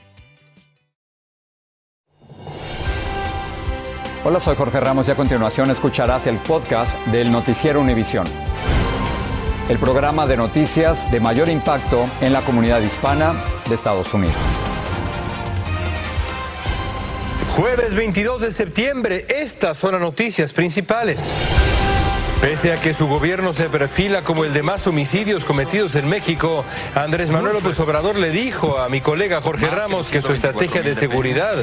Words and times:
Hola, 4.22 4.38
soy 4.38 4.54
Jorge 4.54 4.78
Ramos 4.80 5.08
y 5.08 5.12
a 5.12 5.14
continuación 5.14 5.70
escucharás 5.70 6.26
el 6.26 6.36
podcast 6.36 6.94
del 7.06 7.32
Noticiero 7.32 7.80
Univisión. 7.80 8.26
El 9.70 9.78
programa 9.78 10.26
de 10.26 10.36
noticias 10.36 11.10
de 11.10 11.20
mayor 11.20 11.48
impacto 11.48 12.06
en 12.20 12.34
la 12.34 12.42
comunidad 12.42 12.82
hispana 12.82 13.32
de 13.66 13.74
Estados 13.74 14.12
Unidos. 14.12 14.36
Jueves 17.56 17.94
22 17.94 18.42
de 18.42 18.52
septiembre, 18.52 19.24
estas 19.30 19.78
son 19.78 19.92
las 19.92 20.02
noticias 20.02 20.52
principales. 20.52 21.22
Pese 22.42 22.74
a 22.74 22.76
que 22.76 22.92
su 22.92 23.06
gobierno 23.06 23.54
se 23.54 23.70
perfila 23.70 24.22
como 24.22 24.44
el 24.44 24.52
de 24.52 24.62
más 24.62 24.86
homicidios 24.86 25.46
cometidos 25.46 25.94
en 25.94 26.06
México, 26.10 26.66
Andrés 26.94 27.30
Manuel 27.30 27.54
López 27.54 27.80
Obrador 27.80 28.16
le 28.16 28.28
dijo 28.28 28.78
a 28.78 28.90
mi 28.90 29.00
colega 29.00 29.40
Jorge 29.40 29.70
Ramos 29.70 30.10
que 30.10 30.20
su 30.20 30.34
estrategia 30.34 30.82
de 30.82 30.94
seguridad 30.94 31.54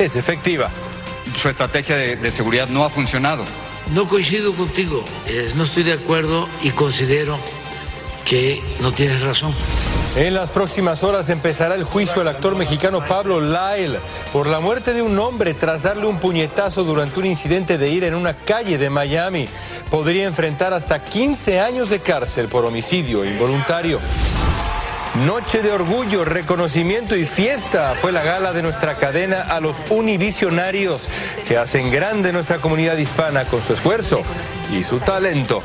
es 0.00 0.16
efectiva 0.16 0.70
su 1.36 1.48
estrategia 1.48 1.96
de, 1.96 2.16
de, 2.16 2.30
seguridad 2.30 2.68
no 2.68 2.84
ha 2.84 2.90
funcionado. 2.90 3.44
No 3.94 4.06
coincido 4.06 4.52
contigo, 4.52 5.04
eh, 5.26 5.50
no 5.56 5.64
estoy 5.64 5.82
de 5.82 5.94
acuerdo 5.94 6.48
y 6.62 6.70
considero 6.70 7.38
que 8.24 8.62
no 8.80 8.92
tienes 8.92 9.20
razón. 9.22 9.52
En 10.16 10.34
las 10.34 10.50
próximas 10.50 11.04
horas 11.04 11.28
empezará 11.28 11.76
el 11.76 11.84
juicio 11.84 12.20
al 12.20 12.28
actor 12.28 12.56
mexicano 12.56 13.04
Pablo 13.04 13.40
Lyle 13.40 13.98
por 14.32 14.48
la 14.48 14.58
muerte 14.58 14.92
de 14.92 15.02
un 15.02 15.16
hombre 15.18 15.54
tras 15.54 15.82
darle 15.82 16.06
un 16.06 16.18
puñetazo 16.18 16.82
durante 16.82 17.20
un 17.20 17.26
incidente 17.26 17.78
de 17.78 17.90
ira 17.90 18.08
en 18.08 18.14
una 18.14 18.34
calle 18.34 18.76
de 18.76 18.90
Miami. 18.90 19.48
Podría 19.88 20.26
enfrentar 20.26 20.72
hasta 20.72 21.04
15 21.04 21.60
años 21.60 21.90
de 21.90 22.00
cárcel 22.00 22.48
por 22.48 22.64
homicidio 22.64 23.24
involuntario. 23.24 24.00
Noche 25.14 25.60
de 25.60 25.72
orgullo, 25.72 26.24
reconocimiento 26.24 27.16
y 27.16 27.26
fiesta 27.26 27.94
fue 28.00 28.12
la 28.12 28.22
gala 28.22 28.52
de 28.52 28.62
nuestra 28.62 28.94
cadena 28.96 29.40
a 29.40 29.60
los 29.60 29.78
univisionarios 29.90 31.08
que 31.48 31.58
hacen 31.58 31.90
grande 31.90 32.32
nuestra 32.32 32.60
comunidad 32.60 32.96
hispana 32.96 33.44
con 33.44 33.60
su 33.60 33.74
esfuerzo 33.74 34.22
y 34.72 34.84
su 34.84 35.00
talento. 35.00 35.64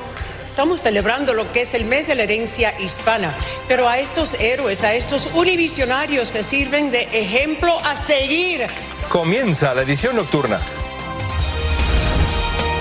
Estamos 0.50 0.82
celebrando 0.82 1.36
lo 1.36 1.52
que 1.52 1.62
es 1.62 1.76
el 1.76 1.86
mes 1.86 2.08
de 2.08 2.16
la 2.16 2.24
herencia 2.24 2.74
hispana, 2.80 3.36
pero 3.68 3.88
a 3.88 4.00
estos 4.00 4.34
héroes, 4.34 4.84
a 4.84 4.96
estos 4.96 5.30
univisionarios 5.36 6.32
que 6.32 6.42
sirven 6.42 6.92
de 6.92 7.04
ejemplo 7.14 7.78
a 7.86 7.96
seguir. 7.96 8.66
Comienza 9.10 9.76
la 9.76 9.84
edición 9.84 10.16
nocturna. 10.16 10.60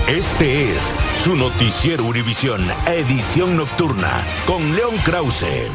Este 0.08 0.70
es 0.70 0.96
su 1.22 1.36
noticiero 1.36 2.04
Univisión, 2.04 2.66
edición 2.86 3.56
nocturna, 3.56 4.10
con 4.46 4.75
León 4.75 4.96
Krause. 5.04 5.69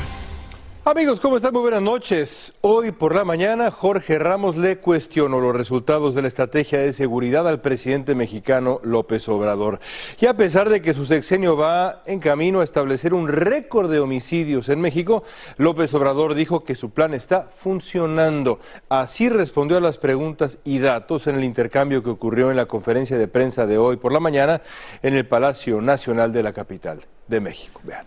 Amigos, 0.85 1.19
¿cómo 1.19 1.35
están? 1.35 1.51
Muy 1.51 1.61
buenas 1.61 1.81
noches. 1.81 2.53
Hoy 2.61 2.93
por 2.93 3.13
la 3.13 3.25
mañana, 3.25 3.69
Jorge 3.69 4.17
Ramos 4.17 4.55
le 4.55 4.77
cuestionó 4.77 5.41
los 5.41 5.53
resultados 5.53 6.15
de 6.15 6.21
la 6.21 6.29
estrategia 6.29 6.79
de 6.79 6.93
seguridad 6.93 7.45
al 7.49 7.59
presidente 7.59 8.15
mexicano 8.15 8.79
López 8.81 9.27
Obrador. 9.27 9.81
Y 10.21 10.25
a 10.25 10.37
pesar 10.37 10.69
de 10.69 10.81
que 10.81 10.93
su 10.93 11.03
sexenio 11.03 11.57
va 11.57 12.01
en 12.05 12.21
camino 12.21 12.61
a 12.61 12.63
establecer 12.63 13.13
un 13.13 13.27
récord 13.27 13.91
de 13.91 13.99
homicidios 13.99 14.69
en 14.69 14.79
México, 14.79 15.23
López 15.57 15.93
Obrador 15.95 16.33
dijo 16.33 16.63
que 16.63 16.75
su 16.75 16.91
plan 16.91 17.13
está 17.13 17.49
funcionando. 17.49 18.59
Así 18.87 19.27
respondió 19.27 19.77
a 19.77 19.81
las 19.81 19.97
preguntas 19.97 20.59
y 20.63 20.79
datos 20.79 21.27
en 21.27 21.35
el 21.35 21.43
intercambio 21.43 22.01
que 22.01 22.09
ocurrió 22.09 22.51
en 22.51 22.57
la 22.57 22.67
conferencia 22.67 23.17
de 23.17 23.27
prensa 23.27 23.67
de 23.67 23.77
hoy 23.77 23.97
por 23.97 24.13
la 24.13 24.21
mañana 24.21 24.61
en 25.03 25.13
el 25.13 25.27
Palacio 25.27 25.81
Nacional 25.81 26.31
de 26.31 26.41
la 26.41 26.53
capital 26.53 27.05
de 27.27 27.41
México. 27.41 27.81
Vean. 27.83 28.05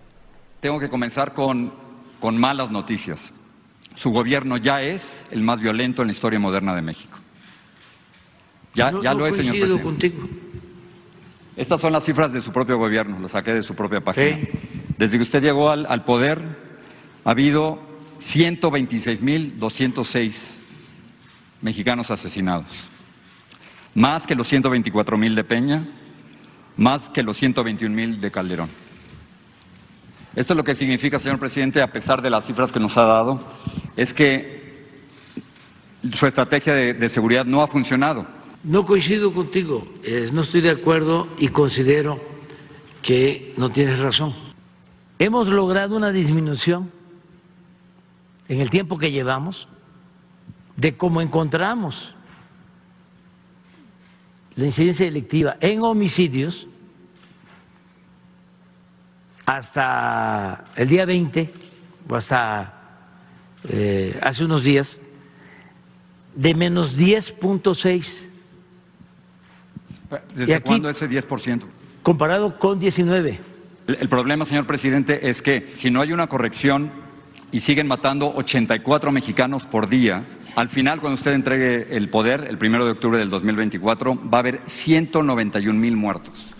Tengo 0.60 0.80
que 0.80 0.88
comenzar 0.88 1.34
con 1.34 1.91
con 2.22 2.38
malas 2.38 2.70
noticias. 2.70 3.34
Su 3.96 4.10
gobierno 4.10 4.56
ya 4.56 4.80
es 4.80 5.26
el 5.32 5.42
más 5.42 5.60
violento 5.60 6.02
en 6.02 6.08
la 6.08 6.12
historia 6.12 6.38
moderna 6.38 6.72
de 6.72 6.80
México. 6.80 7.18
Ya, 8.76 8.92
no, 8.92 9.02
ya 9.02 9.12
no 9.12 9.18
lo 9.18 9.26
es, 9.26 9.34
señor 9.34 9.58
presidente. 9.58 9.82
Contigo. 9.82 10.28
Estas 11.56 11.80
son 11.80 11.92
las 11.92 12.04
cifras 12.04 12.32
de 12.32 12.40
su 12.40 12.52
propio 12.52 12.78
gobierno, 12.78 13.18
las 13.18 13.32
saqué 13.32 13.54
de 13.54 13.62
su 13.62 13.74
propia 13.74 14.00
página. 14.00 14.36
Sí. 14.36 14.48
Desde 14.96 15.16
que 15.16 15.24
usted 15.24 15.42
llegó 15.42 15.68
al, 15.68 15.84
al 15.86 16.04
poder, 16.04 16.40
ha 17.24 17.30
habido 17.32 17.80
126.206 18.20 20.58
mexicanos 21.60 22.12
asesinados, 22.12 22.68
más 23.96 24.28
que 24.28 24.36
los 24.36 24.48
124.000 24.50 25.34
de 25.34 25.42
Peña, 25.42 25.82
más 26.76 27.08
que 27.08 27.24
los 27.24 27.42
121.000 27.42 28.20
de 28.20 28.30
Calderón. 28.30 28.81
Esto 30.34 30.54
lo 30.54 30.64
que 30.64 30.74
significa, 30.74 31.18
señor 31.18 31.38
presidente, 31.38 31.82
a 31.82 31.92
pesar 31.92 32.22
de 32.22 32.30
las 32.30 32.46
cifras 32.46 32.72
que 32.72 32.80
nos 32.80 32.96
ha 32.96 33.02
dado, 33.02 33.40
es 33.96 34.14
que 34.14 34.62
su 36.14 36.26
estrategia 36.26 36.74
de, 36.74 36.94
de 36.94 37.08
seguridad 37.08 37.44
no 37.44 37.62
ha 37.62 37.68
funcionado. 37.68 38.26
No 38.64 38.84
coincido 38.84 39.32
contigo, 39.32 39.86
eh, 40.02 40.30
no 40.32 40.42
estoy 40.42 40.60
de 40.60 40.70
acuerdo 40.70 41.28
y 41.38 41.48
considero 41.48 42.20
que 43.02 43.52
no 43.56 43.70
tienes 43.70 43.98
razón. 43.98 44.34
Hemos 45.18 45.48
logrado 45.48 45.96
una 45.96 46.12
disminución 46.12 46.90
en 48.48 48.60
el 48.60 48.70
tiempo 48.70 48.98
que 48.98 49.10
llevamos 49.10 49.68
de 50.76 50.96
cómo 50.96 51.20
encontramos 51.20 52.14
la 54.54 54.66
incidencia 54.66 55.06
delictiva 55.06 55.56
en 55.60 55.82
homicidios 55.82 56.68
hasta 59.46 60.64
el 60.76 60.88
día 60.88 61.04
20 61.04 61.52
o 62.08 62.16
hasta 62.16 62.74
eh, 63.68 64.18
hace 64.22 64.44
unos 64.44 64.64
días 64.64 64.98
de 66.34 66.54
menos 66.54 66.98
10.6. 66.98 68.28
¿Desde 70.34 70.54
aquí, 70.54 70.64
cuándo 70.64 70.90
ese 70.90 71.08
10%? 71.08 71.62
Comparado 72.02 72.58
con 72.58 72.78
19. 72.78 73.40
El, 73.86 73.96
el 74.00 74.08
problema, 74.08 74.44
señor 74.44 74.66
presidente, 74.66 75.28
es 75.28 75.42
que 75.42 75.70
si 75.74 75.90
no 75.90 76.00
hay 76.00 76.12
una 76.12 76.26
corrección 76.26 76.90
y 77.50 77.60
siguen 77.60 77.86
matando 77.86 78.32
84 78.34 79.12
mexicanos 79.12 79.64
por 79.64 79.88
día, 79.88 80.24
al 80.54 80.68
final, 80.68 81.00
cuando 81.00 81.14
usted 81.14 81.32
entregue 81.32 81.96
el 81.96 82.10
poder, 82.10 82.46
el 82.48 82.58
primero 82.58 82.84
de 82.84 82.90
octubre 82.92 83.18
del 83.18 83.30
2024, 83.30 84.28
va 84.28 84.38
a 84.38 84.40
haber 84.40 84.60
191 84.66 85.78
mil 85.78 85.96
muertos. 85.96 86.51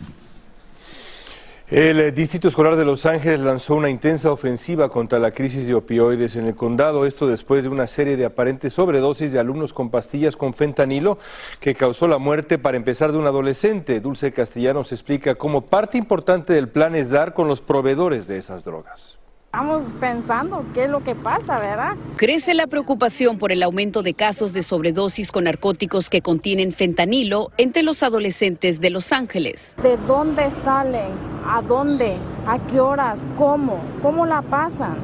El 1.73 2.15
Distrito 2.15 2.49
Escolar 2.49 2.77
de 2.77 2.85
Los 2.85 3.07
Ángeles 3.07 3.41
lanzó 3.41 3.77
una 3.77 3.89
intensa 3.89 4.31
ofensiva 4.31 4.91
contra 4.91 5.19
la 5.19 5.31
crisis 5.31 5.67
de 5.67 5.73
opioides 5.73 6.37
en 6.37 6.47
el 6.47 6.55
condado, 6.55 7.07
esto 7.07 7.27
después 7.27 7.65
de 7.65 7.71
una 7.71 7.87
serie 7.87 8.19
de 8.19 8.27
aparentes 8.27 8.75
sobredosis 8.75 9.33
de 9.33 9.39
alumnos 9.39 9.73
con 9.73 9.89
pastillas 9.89 10.37
con 10.37 10.53
fentanilo 10.53 11.17
que 11.61 11.75
causó 11.75 12.09
la 12.09 12.19
muerte 12.19 12.59
para 12.59 12.77
empezar 12.77 13.11
de 13.11 13.17
un 13.17 13.27
adolescente. 13.27 14.01
Dulce 14.01 14.33
Castellanos 14.33 14.93
explica 14.93 15.37
cómo 15.37 15.63
parte 15.63 15.97
importante 15.97 16.53
del 16.53 16.69
plan 16.69 16.95
es 16.95 17.09
dar 17.09 17.33
con 17.33 17.49
los 17.49 17.63
proveedores 17.63 18.27
de 18.27 18.37
esas 18.37 18.65
drogas. 18.65 19.17
Estamos 19.55 19.93
pensando 20.01 20.65
qué 20.73 20.85
es 20.85 20.89
lo 20.89 21.05
que 21.05 21.15
pasa, 21.15 21.59
¿verdad? 21.59 21.95
Crece 22.17 22.55
la 22.55 22.67
preocupación 22.69 23.37
por 23.37 23.53
el 23.53 23.63
aumento 23.63 24.03
de 24.03 24.15
casos 24.15 24.55
de 24.55 24.63
sobredosis 24.63 25.31
con 25.31 25.45
narcóticos 25.45 26.09
que 26.09 26.23
contienen 26.23 26.73
fentanilo 26.73 27.51
entre 27.59 27.83
los 27.83 28.03
adolescentes 28.03 28.81
de 28.81 28.89
Los 28.89 29.13
Ángeles. 29.13 29.77
¿De 29.83 29.99
dónde 29.99 30.51
salen? 30.51 31.13
¿A 31.47 31.61
dónde? 31.61 32.17
¿A 32.47 32.59
qué 32.67 32.81
horas? 32.81 33.27
¿Cómo? 33.37 33.79
¿Cómo 34.01 34.25
la 34.25 34.41
pasan? 34.41 34.97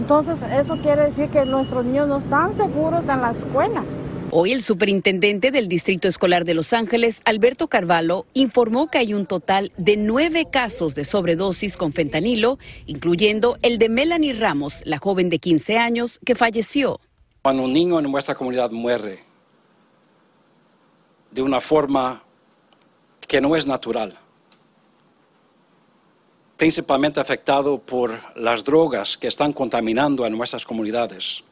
Entonces, 0.00 0.42
eso 0.42 0.76
quiere 0.82 1.02
decir 1.02 1.28
que 1.28 1.44
nuestros 1.44 1.84
niños 1.84 2.08
no 2.08 2.18
están 2.18 2.52
seguros 2.52 3.08
en 3.08 3.20
la 3.20 3.30
escuela. 3.30 3.84
Hoy 4.32 4.52
el 4.52 4.62
superintendente 4.62 5.50
del 5.50 5.66
Distrito 5.66 6.06
Escolar 6.06 6.44
de 6.44 6.54
Los 6.54 6.72
Ángeles, 6.72 7.20
Alberto 7.24 7.66
Carvalho, 7.66 8.26
informó 8.32 8.86
que 8.86 8.98
hay 8.98 9.12
un 9.12 9.26
total 9.26 9.72
de 9.76 9.96
nueve 9.96 10.46
casos 10.48 10.94
de 10.94 11.04
sobredosis 11.04 11.76
con 11.76 11.92
fentanilo, 11.92 12.56
incluyendo 12.86 13.58
el 13.62 13.78
de 13.78 13.88
Melanie 13.88 14.34
Ramos, 14.34 14.82
la 14.84 14.98
joven 14.98 15.30
de 15.30 15.40
15 15.40 15.78
años 15.78 16.20
que 16.24 16.36
falleció. 16.36 17.00
Cuando 17.42 17.64
un 17.64 17.72
niño 17.72 17.98
en 17.98 18.08
nuestra 18.08 18.36
comunidad 18.36 18.70
muere 18.70 19.24
de 21.32 21.42
una 21.42 21.60
forma 21.60 22.22
que 23.26 23.40
no 23.40 23.56
es 23.56 23.66
natural, 23.66 24.16
principalmente 26.56 27.18
afectado 27.18 27.80
por 27.80 28.20
las 28.36 28.62
drogas 28.62 29.16
que 29.16 29.26
están 29.26 29.52
contaminando 29.52 30.24
a 30.24 30.30
nuestras 30.30 30.64
comunidades, 30.64 31.42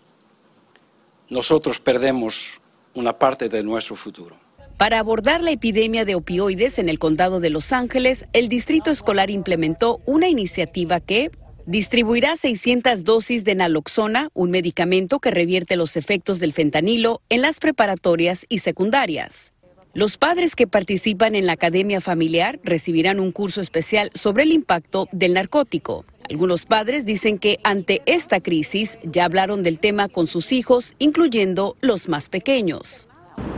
nosotros 1.28 1.80
perdemos 1.80 2.57
una 2.98 3.18
parte 3.18 3.48
de 3.48 3.62
nuestro 3.62 3.96
futuro. 3.96 4.36
Para 4.76 4.98
abordar 4.98 5.42
la 5.42 5.50
epidemia 5.50 6.04
de 6.04 6.14
opioides 6.14 6.78
en 6.78 6.88
el 6.88 6.98
condado 6.98 7.40
de 7.40 7.50
Los 7.50 7.72
Ángeles, 7.72 8.26
el 8.32 8.48
distrito 8.48 8.90
escolar 8.90 9.30
implementó 9.30 10.00
una 10.06 10.28
iniciativa 10.28 11.00
que 11.00 11.30
distribuirá 11.66 12.36
600 12.36 13.04
dosis 13.04 13.44
de 13.44 13.54
naloxona, 13.54 14.30
un 14.34 14.50
medicamento 14.50 15.18
que 15.18 15.30
revierte 15.30 15.76
los 15.76 15.96
efectos 15.96 16.38
del 16.38 16.52
fentanilo 16.52 17.20
en 17.28 17.42
las 17.42 17.58
preparatorias 17.58 18.46
y 18.48 18.60
secundarias. 18.60 19.52
Los 19.98 20.16
padres 20.16 20.54
que 20.54 20.68
participan 20.68 21.34
en 21.34 21.44
la 21.46 21.54
academia 21.54 22.00
familiar 22.00 22.60
recibirán 22.62 23.18
un 23.18 23.32
curso 23.32 23.60
especial 23.60 24.12
sobre 24.14 24.44
el 24.44 24.52
impacto 24.52 25.08
del 25.10 25.34
narcótico. 25.34 26.04
Algunos 26.30 26.66
padres 26.66 27.04
dicen 27.04 27.36
que 27.36 27.58
ante 27.64 28.02
esta 28.06 28.38
crisis 28.38 28.96
ya 29.02 29.24
hablaron 29.24 29.64
del 29.64 29.80
tema 29.80 30.08
con 30.08 30.28
sus 30.28 30.52
hijos, 30.52 30.94
incluyendo 31.00 31.74
los 31.80 32.08
más 32.08 32.28
pequeños. 32.28 33.08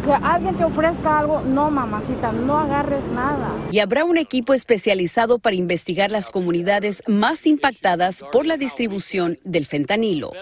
Que 0.02 0.12
alguien 0.12 0.56
te 0.56 0.64
ofrezca 0.64 1.18
algo, 1.18 1.42
no 1.42 1.70
mamacita, 1.70 2.32
no 2.32 2.58
agarres 2.58 3.06
nada. 3.06 3.54
Y 3.70 3.80
habrá 3.80 4.06
un 4.06 4.16
equipo 4.16 4.54
especializado 4.54 5.40
para 5.40 5.56
investigar 5.56 6.10
las 6.10 6.30
comunidades 6.30 7.02
más 7.06 7.46
impactadas 7.46 8.24
por 8.32 8.46
la 8.46 8.56
distribución 8.56 9.38
del 9.44 9.66
fentanilo. 9.66 10.32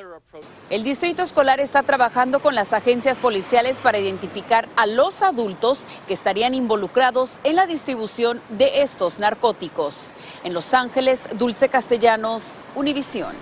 El 0.70 0.84
distrito 0.84 1.22
escolar 1.22 1.60
está 1.60 1.82
trabajando 1.82 2.40
con 2.40 2.54
las 2.54 2.74
agencias 2.74 3.18
policiales 3.18 3.80
para 3.80 3.98
identificar 3.98 4.68
a 4.76 4.84
los 4.84 5.22
adultos 5.22 5.84
que 6.06 6.12
estarían 6.12 6.54
involucrados 6.54 7.38
en 7.42 7.56
la 7.56 7.66
distribución 7.66 8.42
de 8.50 8.82
estos 8.82 9.18
narcóticos. 9.18 10.12
En 10.44 10.52
Los 10.52 10.74
Ángeles, 10.74 11.26
Dulce 11.38 11.70
Castellanos, 11.70 12.60
Univisión. 12.74 13.34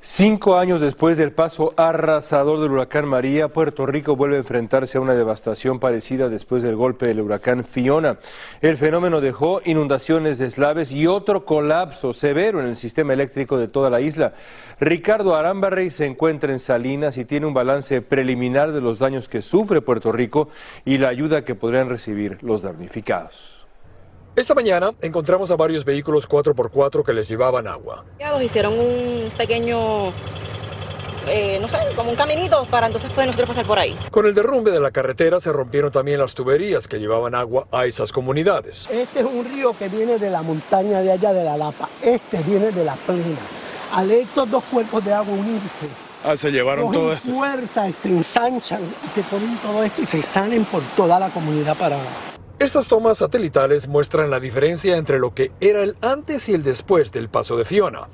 Cinco 0.00 0.56
años 0.56 0.80
después 0.80 1.16
del 1.16 1.32
paso 1.32 1.74
arrasador 1.76 2.60
del 2.60 2.70
huracán 2.70 3.04
María, 3.06 3.48
Puerto 3.48 3.84
Rico 3.84 4.14
vuelve 4.14 4.36
a 4.36 4.38
enfrentarse 4.38 4.96
a 4.96 5.00
una 5.00 5.14
devastación 5.14 5.80
parecida 5.80 6.28
después 6.28 6.62
del 6.62 6.76
golpe 6.76 7.06
del 7.06 7.20
huracán 7.20 7.64
Fiona. 7.64 8.18
El 8.60 8.76
fenómeno 8.76 9.20
dejó 9.20 9.60
inundaciones 9.64 10.38
deslaves 10.38 10.92
y 10.92 11.08
otro 11.08 11.44
colapso 11.44 12.12
severo 12.12 12.60
en 12.60 12.68
el 12.68 12.76
sistema 12.76 13.12
eléctrico 13.12 13.58
de 13.58 13.66
toda 13.66 13.90
la 13.90 14.00
isla. 14.00 14.34
Ricardo 14.78 15.34
Arambarrey 15.34 15.90
se 15.90 16.06
encuentra 16.06 16.52
en 16.52 16.60
Salinas 16.60 17.18
y 17.18 17.24
tiene 17.24 17.46
un 17.46 17.54
balance 17.54 18.00
preliminar 18.00 18.70
de 18.70 18.80
los 18.80 19.00
daños 19.00 19.28
que 19.28 19.42
sufre 19.42 19.82
Puerto 19.82 20.12
Rico 20.12 20.48
y 20.84 20.98
la 20.98 21.08
ayuda 21.08 21.44
que 21.44 21.56
podrían 21.56 21.88
recibir 21.88 22.38
los 22.42 22.62
damnificados. 22.62 23.57
Esta 24.38 24.54
mañana 24.54 24.92
encontramos 25.02 25.50
a 25.50 25.56
varios 25.56 25.84
vehículos 25.84 26.28
4x4 26.28 27.04
que 27.04 27.12
les 27.12 27.28
llevaban 27.28 27.66
agua. 27.66 28.04
Hicieron 28.40 28.72
un 28.78 29.32
pequeño, 29.36 30.10
eh, 31.26 31.58
no 31.60 31.66
sé, 31.66 31.78
como 31.96 32.10
un 32.10 32.14
caminito 32.16 32.64
para 32.70 32.86
entonces 32.86 33.10
poder 33.12 33.26
nosotros 33.26 33.48
pasar 33.48 33.66
por 33.66 33.80
ahí. 33.80 33.96
Con 34.12 34.26
el 34.26 34.34
derrumbe 34.36 34.70
de 34.70 34.78
la 34.78 34.92
carretera 34.92 35.40
se 35.40 35.52
rompieron 35.52 35.90
también 35.90 36.20
las 36.20 36.34
tuberías 36.34 36.86
que 36.86 37.00
llevaban 37.00 37.34
agua 37.34 37.66
a 37.72 37.86
esas 37.86 38.12
comunidades. 38.12 38.88
Este 38.92 39.18
es 39.18 39.26
un 39.26 39.44
río 39.44 39.76
que 39.76 39.88
viene 39.88 40.18
de 40.18 40.30
la 40.30 40.42
montaña 40.42 41.00
de 41.00 41.10
allá 41.10 41.32
de 41.32 41.42
la 41.42 41.56
Lapa. 41.56 41.88
Este 42.00 42.38
viene 42.44 42.70
de 42.70 42.84
la 42.84 42.94
plena. 42.94 43.40
Al 43.92 44.08
estos 44.12 44.48
dos 44.48 44.62
cuerpos 44.70 45.04
de 45.04 45.14
agua 45.14 45.34
unirse, 45.34 45.88
Ah, 46.22 46.36
se 46.36 46.52
llevaron 46.52 46.86
cogen 46.86 47.00
todo 47.00 47.12
esto. 47.12 47.32
fuerza 47.32 47.88
y 47.88 47.92
se 47.92 48.08
ensanchan 48.08 48.82
y 48.82 49.14
se 49.16 49.22
ponen 49.28 49.56
todo 49.58 49.82
esto 49.82 50.02
y 50.02 50.04
se 50.04 50.22
salen 50.22 50.64
por 50.64 50.82
toda 50.96 51.18
la 51.18 51.28
comunidad 51.30 51.76
para 51.76 51.96
Estas 52.60 52.88
tomas 52.88 53.18
satelitales 53.18 53.86
muestran 53.86 54.30
la 54.30 54.40
diferencia 54.40 54.96
entre 54.96 55.20
lo 55.20 55.32
que 55.32 55.52
era 55.60 55.84
el 55.84 55.96
antes 56.00 56.48
y 56.48 56.54
el 56.54 56.64
después 56.64 57.12
del 57.12 57.28
paso 57.28 57.56
de 57.56 57.64
Fiona. 57.64 58.08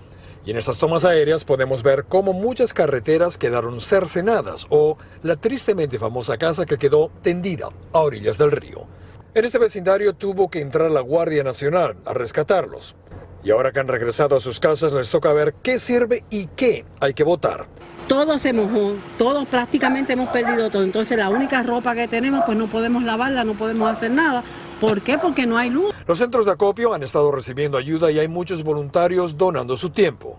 Y 0.44 0.50
en 0.50 0.58
estas 0.58 0.76
tomas 0.76 1.06
aéreas 1.06 1.46
podemos 1.46 1.82
ver 1.82 2.04
cómo 2.04 2.34
muchas 2.34 2.74
carreteras 2.74 3.38
quedaron 3.38 3.80
cercenadas 3.80 4.66
o 4.68 4.98
la 5.22 5.36
tristemente 5.36 5.98
famosa 5.98 6.36
casa 6.36 6.66
que 6.66 6.76
quedó 6.76 7.10
tendida 7.22 7.70
a 7.92 8.00
orillas 8.00 8.36
del 8.36 8.52
río. 8.52 8.86
En 9.32 9.46
este 9.46 9.56
vecindario 9.56 10.12
tuvo 10.12 10.50
que 10.50 10.60
entrar 10.60 10.90
la 10.90 11.00
Guardia 11.00 11.42
Nacional 11.42 11.96
a 12.04 12.12
rescatarlos. 12.12 12.94
Y 13.42 13.50
ahora 13.50 13.72
que 13.72 13.80
han 13.80 13.88
regresado 13.88 14.36
a 14.36 14.40
sus 14.40 14.60
casas 14.60 14.92
les 14.92 15.10
toca 15.10 15.32
ver 15.32 15.54
qué 15.62 15.78
sirve 15.78 16.22
y 16.28 16.48
qué 16.48 16.84
hay 17.00 17.14
que 17.14 17.24
votar. 17.24 17.66
Todo 18.08 18.36
se 18.36 18.52
mojó, 18.52 18.96
todos 19.16 19.48
prácticamente 19.48 20.12
hemos 20.12 20.28
perdido 20.28 20.68
todo. 20.70 20.82
Entonces 20.82 21.16
la 21.16 21.30
única 21.30 21.62
ropa 21.62 21.94
que 21.94 22.06
tenemos 22.06 22.42
pues 22.44 22.58
no 22.58 22.66
podemos 22.66 23.02
lavarla, 23.02 23.44
no 23.44 23.54
podemos 23.54 23.90
hacer 23.90 24.10
nada. 24.10 24.42
¿Por 24.78 25.00
qué? 25.00 25.16
Porque 25.16 25.46
no 25.46 25.56
hay 25.56 25.70
luz. 25.70 25.94
Los 26.06 26.18
centros 26.18 26.44
de 26.44 26.52
acopio 26.52 26.92
han 26.92 27.02
estado 27.02 27.32
recibiendo 27.32 27.78
ayuda 27.78 28.10
y 28.10 28.18
hay 28.18 28.28
muchos 28.28 28.62
voluntarios 28.62 29.38
donando 29.38 29.76
su 29.76 29.88
tiempo. 29.88 30.38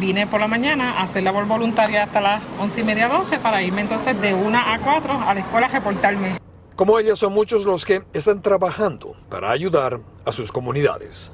Vine 0.00 0.26
por 0.26 0.40
la 0.40 0.48
mañana 0.48 0.98
a 0.98 1.04
hacer 1.04 1.22
labor 1.22 1.46
voluntaria 1.46 2.02
hasta 2.02 2.20
las 2.20 2.42
once 2.58 2.80
y 2.80 2.84
media, 2.84 3.08
12 3.08 3.38
para 3.38 3.62
irme 3.62 3.82
entonces 3.82 4.20
de 4.20 4.34
una 4.34 4.74
a 4.74 4.78
cuatro 4.80 5.12
a 5.12 5.32
la 5.32 5.40
escuela 5.40 5.66
a 5.66 5.70
reportarme. 5.70 6.38
Como 6.74 6.98
ella 6.98 7.14
son 7.16 7.32
muchos 7.32 7.64
los 7.64 7.84
que 7.84 8.02
están 8.12 8.42
trabajando 8.42 9.14
para 9.30 9.50
ayudar 9.50 10.00
a 10.24 10.32
sus 10.32 10.50
comunidades. 10.50 11.32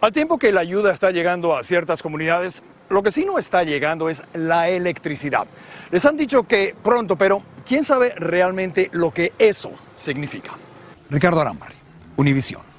Al 0.00 0.12
tiempo 0.12 0.38
que 0.38 0.52
la 0.52 0.60
ayuda 0.60 0.92
está 0.92 1.10
llegando 1.10 1.56
a 1.56 1.62
ciertas 1.62 2.02
comunidades, 2.02 2.62
lo 2.88 3.02
que 3.02 3.10
sí 3.10 3.24
no 3.24 3.38
está 3.38 3.64
llegando 3.64 4.08
es 4.08 4.22
la 4.34 4.68
electricidad. 4.68 5.46
Les 5.90 6.04
han 6.04 6.16
dicho 6.16 6.44
que 6.44 6.74
pronto, 6.82 7.16
pero 7.16 7.42
¿quién 7.66 7.84
sabe 7.84 8.10
realmente 8.16 8.88
lo 8.92 9.10
que 9.12 9.32
eso 9.38 9.72
significa? 9.94 10.52
Ricardo 11.10 11.40
Arambari, 11.40 11.74
Univisión. 12.16 12.76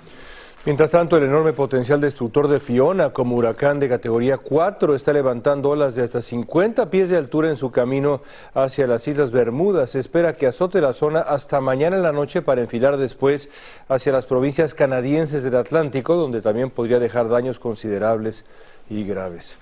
Mientras 0.68 0.92
tanto, 0.92 1.16
el 1.16 1.24
enorme 1.24 1.54
potencial 1.54 2.02
destructor 2.02 2.50
de 2.50 2.60
Fiona 2.60 3.12
como 3.12 3.38
huracán 3.38 3.80
de 3.80 3.88
categoría 3.88 4.38
4 4.38 4.96
está 4.96 5.14
levantando 5.14 5.70
olas 5.70 5.96
de 5.96 6.04
hasta 6.04 6.22
50 6.22 6.90
pies 6.90 7.10
de 7.10 7.16
altura 7.16 7.48
en 7.48 7.56
su 7.56 7.72
camino 7.72 8.22
hacia 8.54 8.86
las 8.86 9.08
Islas 9.08 9.32
Bermudas. 9.32 9.92
Se 9.92 10.00
espera 10.00 10.36
que 10.36 10.46
azote 10.46 10.82
la 10.82 10.92
zona 10.92 11.22
hasta 11.22 11.62
mañana 11.62 11.96
en 11.96 12.04
la 12.04 12.12
noche 12.12 12.42
para 12.42 12.60
enfilar 12.60 12.98
después 12.98 13.48
hacia 13.88 14.12
las 14.12 14.26
provincias 14.26 14.74
canadienses 14.74 15.42
del 15.44 15.56
Atlántico, 15.56 16.16
donde 16.16 16.42
también 16.42 16.70
podría 16.70 17.00
dejar 17.00 17.30
daños 17.30 17.60
considerables 17.60 18.44
y 18.90 19.06
graves. 19.06 19.56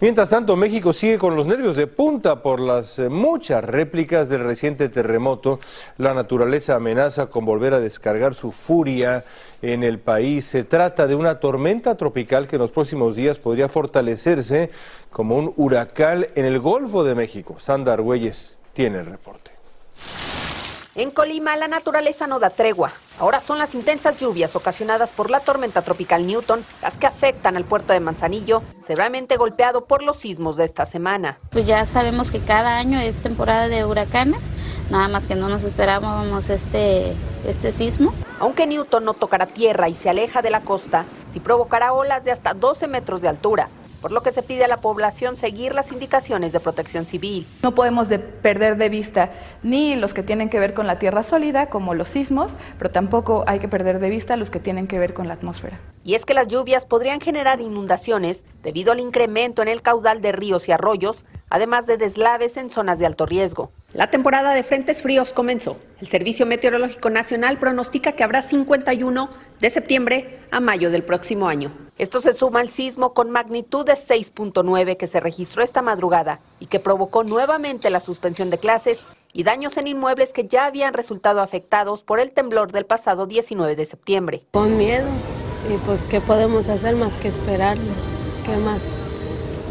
Mientras 0.00 0.28
tanto, 0.28 0.56
México 0.56 0.92
sigue 0.92 1.18
con 1.18 1.36
los 1.36 1.46
nervios 1.46 1.76
de 1.76 1.86
punta 1.86 2.42
por 2.42 2.60
las 2.60 2.98
eh, 2.98 3.08
muchas 3.08 3.64
réplicas 3.64 4.28
del 4.28 4.44
reciente 4.44 4.88
terremoto. 4.88 5.60
La 5.98 6.14
naturaleza 6.14 6.76
amenaza 6.76 7.26
con 7.26 7.44
volver 7.44 7.74
a 7.74 7.80
descargar 7.80 8.34
su 8.34 8.52
furia 8.52 9.24
en 9.62 9.82
el 9.82 9.98
país. 9.98 10.44
Se 10.46 10.64
trata 10.64 11.06
de 11.06 11.14
una 11.14 11.40
tormenta 11.40 11.96
tropical 11.96 12.46
que 12.46 12.56
en 12.56 12.62
los 12.62 12.72
próximos 12.72 13.16
días 13.16 13.38
podría 13.38 13.68
fortalecerse 13.68 14.70
como 15.10 15.36
un 15.36 15.52
huracán 15.56 16.26
en 16.34 16.44
el 16.44 16.58
Golfo 16.58 17.04
de 17.04 17.14
México. 17.14 17.56
Sandra 17.58 17.92
Argüelles 17.92 18.56
tiene 18.74 18.98
el 18.98 19.06
reporte. 19.06 19.52
En 20.94 21.10
Colima, 21.10 21.56
la 21.56 21.68
naturaleza 21.68 22.26
no 22.26 22.38
da 22.38 22.50
tregua. 22.50 22.92
Ahora 23.18 23.40
son 23.40 23.56
las 23.58 23.74
intensas 23.74 24.18
lluvias 24.20 24.54
ocasionadas 24.56 25.08
por 25.08 25.30
la 25.30 25.40
tormenta 25.40 25.80
tropical 25.80 26.26
Newton 26.26 26.62
las 26.82 26.98
que 26.98 27.06
afectan 27.06 27.56
al 27.56 27.64
puerto 27.64 27.94
de 27.94 28.00
Manzanillo, 28.00 28.62
severamente 28.86 29.38
golpeado 29.38 29.86
por 29.86 30.02
los 30.02 30.18
sismos 30.18 30.58
de 30.58 30.66
esta 30.66 30.84
semana. 30.84 31.38
Pues 31.50 31.66
ya 31.66 31.86
sabemos 31.86 32.30
que 32.30 32.40
cada 32.40 32.76
año 32.76 33.00
es 33.00 33.22
temporada 33.22 33.68
de 33.68 33.86
huracanes, 33.86 34.42
nada 34.90 35.08
más 35.08 35.26
que 35.26 35.34
no 35.34 35.48
nos 35.48 35.64
esperábamos 35.64 36.50
este, 36.50 37.14
este 37.46 37.72
sismo. 37.72 38.12
Aunque 38.38 38.66
Newton 38.66 39.06
no 39.06 39.14
tocará 39.14 39.46
tierra 39.46 39.88
y 39.88 39.94
se 39.94 40.10
aleja 40.10 40.42
de 40.42 40.50
la 40.50 40.60
costa, 40.60 41.06
sí 41.32 41.40
provocará 41.40 41.94
olas 41.94 42.22
de 42.24 42.32
hasta 42.32 42.52
12 42.52 42.86
metros 42.88 43.22
de 43.22 43.28
altura, 43.28 43.70
por 44.02 44.12
lo 44.12 44.22
que 44.22 44.32
se 44.32 44.42
pide 44.42 44.64
a 44.64 44.68
la 44.68 44.78
población 44.78 45.36
seguir 45.36 45.74
las 45.74 45.92
indicaciones 45.92 46.52
de 46.52 46.60
protección 46.60 47.06
civil. 47.06 47.46
No 47.62 47.74
podemos 47.74 48.08
de 48.08 48.18
perder 48.18 48.76
de 48.76 48.88
vista 48.88 49.30
ni 49.62 49.94
los 49.94 50.12
que 50.12 50.24
tienen 50.24 50.50
que 50.50 50.58
ver 50.58 50.74
con 50.74 50.86
la 50.86 50.98
tierra 50.98 51.22
sólida, 51.22 51.70
como 51.70 51.94
los 51.94 52.08
sismos, 52.08 52.56
pero 52.76 52.90
tampoco 52.90 53.44
hay 53.46 53.60
que 53.60 53.68
perder 53.68 54.00
de 54.00 54.10
vista 54.10 54.36
los 54.36 54.50
que 54.50 54.60
tienen 54.60 54.88
que 54.88 54.98
ver 54.98 55.14
con 55.14 55.28
la 55.28 55.34
atmósfera. 55.34 55.80
Y 56.04 56.14
es 56.14 56.26
que 56.26 56.34
las 56.34 56.48
lluvias 56.48 56.84
podrían 56.84 57.20
generar 57.20 57.60
inundaciones 57.60 58.44
debido 58.62 58.90
al 58.92 59.00
incremento 59.00 59.62
en 59.62 59.68
el 59.68 59.82
caudal 59.82 60.20
de 60.20 60.32
ríos 60.32 60.68
y 60.68 60.72
arroyos, 60.72 61.24
además 61.48 61.86
de 61.86 61.96
deslaves 61.96 62.56
en 62.56 62.70
zonas 62.70 62.98
de 62.98 63.06
alto 63.06 63.24
riesgo. 63.24 63.70
La 63.94 64.06
temporada 64.06 64.54
de 64.54 64.62
frentes 64.62 65.02
fríos 65.02 65.34
comenzó. 65.34 65.76
El 66.00 66.08
Servicio 66.08 66.46
Meteorológico 66.46 67.10
Nacional 67.10 67.58
pronostica 67.58 68.12
que 68.12 68.24
habrá 68.24 68.40
51 68.40 69.28
de 69.60 69.70
septiembre 69.70 70.40
a 70.50 70.60
mayo 70.60 70.90
del 70.90 71.04
próximo 71.04 71.46
año. 71.46 71.72
Esto 71.98 72.22
se 72.22 72.32
suma 72.32 72.60
al 72.60 72.70
sismo 72.70 73.12
con 73.12 73.30
magnitud 73.30 73.84
de 73.84 73.92
6.9 73.92 74.96
que 74.96 75.06
se 75.06 75.20
registró 75.20 75.62
esta 75.62 75.82
madrugada 75.82 76.40
y 76.58 76.66
que 76.66 76.80
provocó 76.80 77.22
nuevamente 77.22 77.90
la 77.90 78.00
suspensión 78.00 78.48
de 78.48 78.56
clases 78.56 79.02
y 79.34 79.42
daños 79.42 79.76
en 79.76 79.86
inmuebles 79.86 80.32
que 80.32 80.48
ya 80.48 80.64
habían 80.64 80.94
resultado 80.94 81.42
afectados 81.42 82.02
por 82.02 82.18
el 82.18 82.30
temblor 82.30 82.72
del 82.72 82.86
pasado 82.86 83.26
19 83.26 83.76
de 83.76 83.84
septiembre. 83.84 84.46
Con 84.52 84.78
miedo, 84.78 85.08
y 85.70 85.76
pues 85.84 86.02
qué 86.04 86.20
podemos 86.20 86.66
hacer 86.70 86.96
más 86.96 87.12
que 87.20 87.28
esperarlo, 87.28 87.92
qué 88.46 88.56
más. 88.56 89.01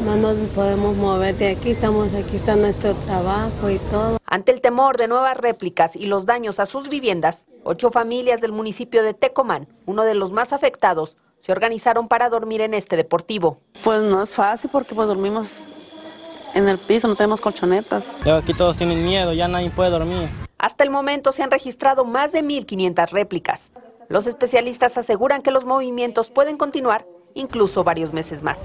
No 0.06 0.16
nos 0.16 0.36
podemos 0.50 0.96
mover 0.98 1.36
de 1.38 1.50
aquí, 1.50 1.72
estamos 1.72 2.12
aquí, 2.16 2.38
está 2.38 2.56
nuestro 2.56 2.96
trabajo 2.96 3.70
y 3.70 3.78
todo. 3.78 4.18
Ante 4.26 4.52
el 4.52 4.60
temor 4.60 4.98
de 4.98 5.08
nuevas 5.08 5.38
réplicas 5.38 5.96
y 5.96 6.08
los 6.08 6.26
daños 6.26 6.60
a 6.60 6.66
sus 6.66 6.90
viviendas, 6.90 7.46
ocho 7.64 7.92
familias 7.92 8.42
del 8.42 8.52
municipio 8.52 9.04
de 9.04 9.14
Tecomán, 9.14 9.68
uno 9.86 10.04
de 10.04 10.16
los 10.16 10.32
más 10.32 10.54
afectados, 10.54 11.18
se 11.40 11.52
organizaron 11.52 12.08
para 12.08 12.30
dormir 12.30 12.62
en 12.62 12.74
este 12.74 12.98
deportivo. 12.98 13.58
Pues 13.84 14.02
no 14.02 14.24
es 14.24 14.32
fácil 14.32 14.72
porque 14.74 14.96
pues 14.96 15.08
dormimos 15.08 16.50
en 16.56 16.68
el 16.68 16.80
piso, 16.80 17.08
no 17.08 17.16
tenemos 17.16 17.40
colchonetas. 17.40 18.24
Ya 18.24 18.38
aquí 18.38 18.56
todos 18.56 18.78
tienen 18.78 19.06
miedo, 19.06 19.34
ya 19.34 19.48
nadie 19.48 19.70
puede 19.70 19.92
dormir. 19.92 20.30
Hasta 20.58 20.84
el 20.84 20.90
momento 20.90 21.32
se 21.32 21.44
han 21.44 21.52
registrado 21.52 22.06
más 22.06 22.32
de 22.32 22.44
1.500 22.44 23.12
réplicas. 23.12 23.70
Los 24.10 24.26
especialistas 24.26 24.98
aseguran 24.98 25.44
que 25.44 25.52
los 25.52 25.66
movimientos 25.66 26.32
pueden 26.32 26.58
continuar 26.58 27.06
incluso 27.36 27.84
varios 27.84 28.14
meses 28.14 28.42
más. 28.42 28.60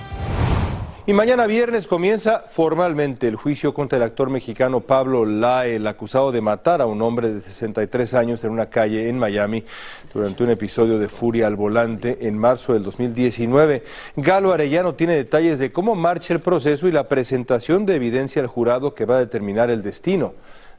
Y 1.09 1.13
mañana 1.13 1.47
viernes 1.47 1.87
comienza 1.87 2.39
formalmente 2.39 3.29
el 3.29 3.37
juicio 3.37 3.73
contra 3.73 3.95
el 3.95 4.03
actor 4.03 4.29
mexicano 4.29 4.81
Pablo 4.81 5.23
el 5.23 5.87
acusado 5.87 6.33
de 6.33 6.41
matar 6.41 6.81
a 6.81 6.85
un 6.85 7.01
hombre 7.01 7.33
de 7.33 7.39
63 7.39 8.13
años 8.13 8.43
en 8.43 8.51
una 8.51 8.65
calle 8.65 9.07
en 9.07 9.17
Miami 9.17 9.63
durante 10.13 10.43
un 10.43 10.49
episodio 10.49 10.99
de 10.99 11.07
furia 11.07 11.47
al 11.47 11.55
volante 11.55 12.27
en 12.27 12.37
marzo 12.37 12.73
del 12.73 12.83
2019. 12.83 13.83
Galo 14.17 14.51
Arellano 14.51 14.95
tiene 14.95 15.15
detalles 15.15 15.59
de 15.59 15.71
cómo 15.71 15.95
marcha 15.95 16.33
el 16.33 16.41
proceso 16.41 16.89
y 16.89 16.91
la 16.91 17.07
presentación 17.07 17.85
de 17.85 17.95
evidencia 17.95 18.41
al 18.41 18.49
jurado 18.49 18.93
que 18.93 19.05
va 19.05 19.15
a 19.15 19.19
determinar 19.19 19.69
el 19.69 19.83
destino 19.83 20.33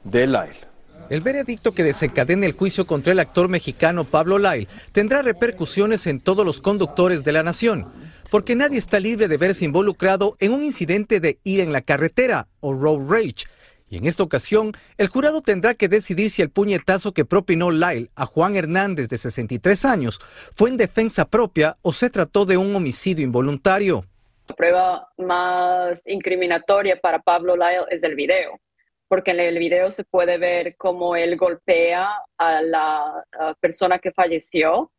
de 0.04 0.26
Lyle. 0.26 0.68
El 1.08 1.23
veredicto 1.23 1.73
que 1.73 1.82
desencadena 1.82 2.44
el 2.44 2.52
juicio 2.52 2.87
contra 2.87 3.12
el 3.12 3.18
actor 3.18 3.49
mexicano 3.49 4.04
Pablo 4.04 4.38
Lyle 4.38 4.68
tendrá 4.92 5.23
repercusiones 5.23 6.06
en 6.06 6.20
todos 6.20 6.44
los 6.44 6.61
conductores 6.61 7.25
de 7.25 7.32
la 7.32 7.42
nación, 7.42 7.87
porque 8.30 8.54
nadie 8.54 8.78
está 8.78 9.00
libre 9.00 9.28
de 9.28 9.37
verse 9.37 9.64
involucrado 9.64 10.37
en 10.40 10.52
un 10.52 10.62
incidente 10.62 11.20
de 11.20 11.38
ir 11.44 11.61
en 11.61 11.73
la 11.73 11.82
carretera 11.82 12.49
o 12.61 12.75
road 12.75 13.08
rage. 13.08 13.47
Y 13.90 13.97
en 13.97 14.06
esta 14.06 14.23
ocasión, 14.23 14.73
el 14.99 15.08
jurado 15.08 15.40
tendrá 15.40 15.75
que 15.75 15.88
decidir 15.88 16.30
si 16.30 16.42
el 16.42 16.50
puñetazo 16.50 17.12
que 17.12 17.25
propinó 17.25 17.70
Lyle 17.70 18.11
a 18.14 18.26
Juan 18.26 18.54
Hernández 18.54 19.08
de 19.08 19.16
63 19.16 19.85
años 19.87 20.20
fue 20.52 20.68
en 20.68 20.76
defensa 20.76 21.25
propia 21.25 21.78
o 21.82 21.92
se 21.92 22.11
trató 22.11 22.44
de 22.44 22.58
un 22.58 22.76
homicidio 22.76 23.25
involuntario. 23.25 24.04
La 24.49 24.54
prueba 24.54 25.08
más 25.16 26.06
incriminatoria 26.06 27.00
para 27.00 27.18
Pablo 27.20 27.56
Lyle 27.56 27.87
es 27.90 28.02
el 28.02 28.14
video 28.14 28.61
porque 29.08 29.30
en 29.30 29.40
el 29.40 29.58
video 29.58 29.90
se 29.90 30.04
puede 30.04 30.38
ver 30.38 30.76
cómo 30.76 31.16
él 31.16 31.37
golpea 31.37 32.11
a 32.37 32.62
la 32.62 33.25
persona 33.58 33.99
que 33.99 34.12
falleció. 34.12 34.92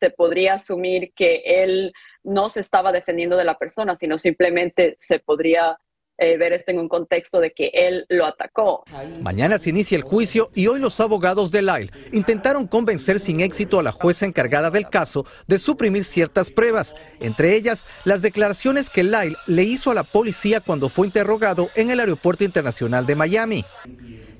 Se 0.00 0.10
podría 0.10 0.54
asumir 0.54 1.12
que 1.14 1.42
él 1.44 1.92
no 2.26 2.48
se 2.48 2.60
estaba 2.60 2.92
defendiendo 2.92 3.36
de 3.36 3.44
la 3.44 3.56
persona, 3.56 3.96
sino 3.96 4.18
simplemente 4.18 4.96
se 4.98 5.20
podría 5.20 5.78
eh, 6.18 6.38
ver 6.38 6.54
esto 6.54 6.70
en 6.70 6.78
un 6.78 6.88
contexto 6.88 7.40
de 7.40 7.52
que 7.52 7.70
él 7.74 8.06
lo 8.08 8.24
atacó. 8.24 8.84
Mañana 9.20 9.58
se 9.58 9.68
inicia 9.68 9.96
el 9.96 10.02
juicio 10.02 10.50
y 10.54 10.66
hoy 10.66 10.80
los 10.80 10.98
abogados 10.98 11.50
de 11.50 11.60
Lyle 11.60 11.92
intentaron 12.10 12.66
convencer 12.66 13.20
sin 13.20 13.40
éxito 13.40 13.78
a 13.78 13.82
la 13.82 13.92
jueza 13.92 14.24
encargada 14.24 14.70
del 14.70 14.88
caso 14.88 15.26
de 15.46 15.58
suprimir 15.58 16.06
ciertas 16.06 16.50
pruebas, 16.50 16.94
entre 17.20 17.54
ellas 17.54 17.84
las 18.04 18.22
declaraciones 18.22 18.88
que 18.88 19.04
Lyle 19.04 19.36
le 19.46 19.64
hizo 19.64 19.90
a 19.90 19.94
la 19.94 20.04
policía 20.04 20.60
cuando 20.60 20.88
fue 20.88 21.06
interrogado 21.06 21.68
en 21.74 21.90
el 21.90 22.00
Aeropuerto 22.00 22.44
Internacional 22.44 23.04
de 23.04 23.14
Miami. 23.14 23.64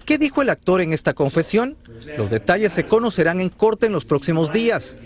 ¿Qué 0.07 0.19
dijo 0.19 0.41
el 0.41 0.51
actor 0.51 0.81
en 0.81 0.93
esta 0.93 1.15
confesión? 1.15 1.77
Los 2.17 2.31
detalles 2.31 2.73
se 2.73 2.85
conocerán 2.85 3.41
en 3.41 3.49
corte 3.51 3.87
en 3.87 3.93
los 3.93 4.05
próximos 4.05 4.53
días. 4.53 4.97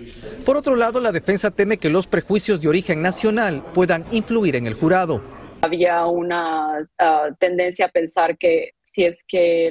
Por 0.44 0.56
otro 0.56 0.74
lado, 0.74 1.00
la 1.00 1.12
defensa 1.12 1.50
teme 1.50 1.76
que 1.76 1.90
los 1.90 2.06
prejuicios 2.06 2.60
de 2.60 2.68
origen 2.68 3.02
nacional 3.02 3.62
puedan 3.74 4.04
influir 4.10 4.56
en 4.56 4.66
el 4.66 4.74
jurado. 4.74 5.20
Había 5.62 6.06
una 6.06 6.88
ah, 6.98 7.28
tendencia 7.38 7.86
a 7.86 7.88
pensar 7.90 8.38
que 8.38 8.72
si 8.84 9.04
es 9.04 9.22
que 9.24 9.70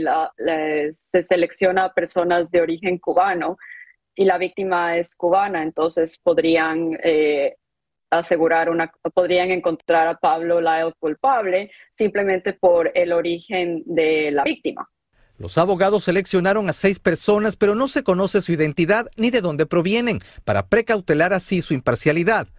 se 0.94 1.24
selecciona 1.24 1.94
personas 1.94 2.50
de 2.52 2.62
origen 2.62 3.00
cubano 3.00 3.58
y 4.16 4.26
la 4.26 4.38
víctima 4.38 4.96
es 4.96 5.16
cubana, 5.16 5.64
entonces 5.64 6.20
podrían 6.22 6.98
eh, 7.04 7.56
asegurar 8.10 8.70
una, 8.70 8.92
podrían 9.14 9.52
encontrar 9.52 10.08
a 10.08 10.16
Pablo 10.16 10.62
Lyle 10.62 10.94
culpable 11.00 11.72
simplemente 11.92 12.54
por 12.54 12.92
el 12.96 13.12
origen 13.12 13.84
de 13.86 14.32
la 14.32 14.44
víctima. 14.44 14.88
Los 15.40 15.58
abogados 15.58 16.04
seleccionaron 16.04 16.68
a 16.68 16.74
seis 16.74 17.00
personas, 17.00 17.56
pero 17.56 17.74
no 17.74 17.88
se 17.88 18.04
conoce 18.04 18.42
su 18.42 18.52
identidad 18.52 19.10
ni 19.16 19.32
de 19.32 19.40
dónde 19.40 19.66
provienen, 19.66 20.22
para 20.44 20.66
precautelar 20.66 21.32
así 21.32 21.62
su 21.62 21.74
imparcialidad. 21.74 22.50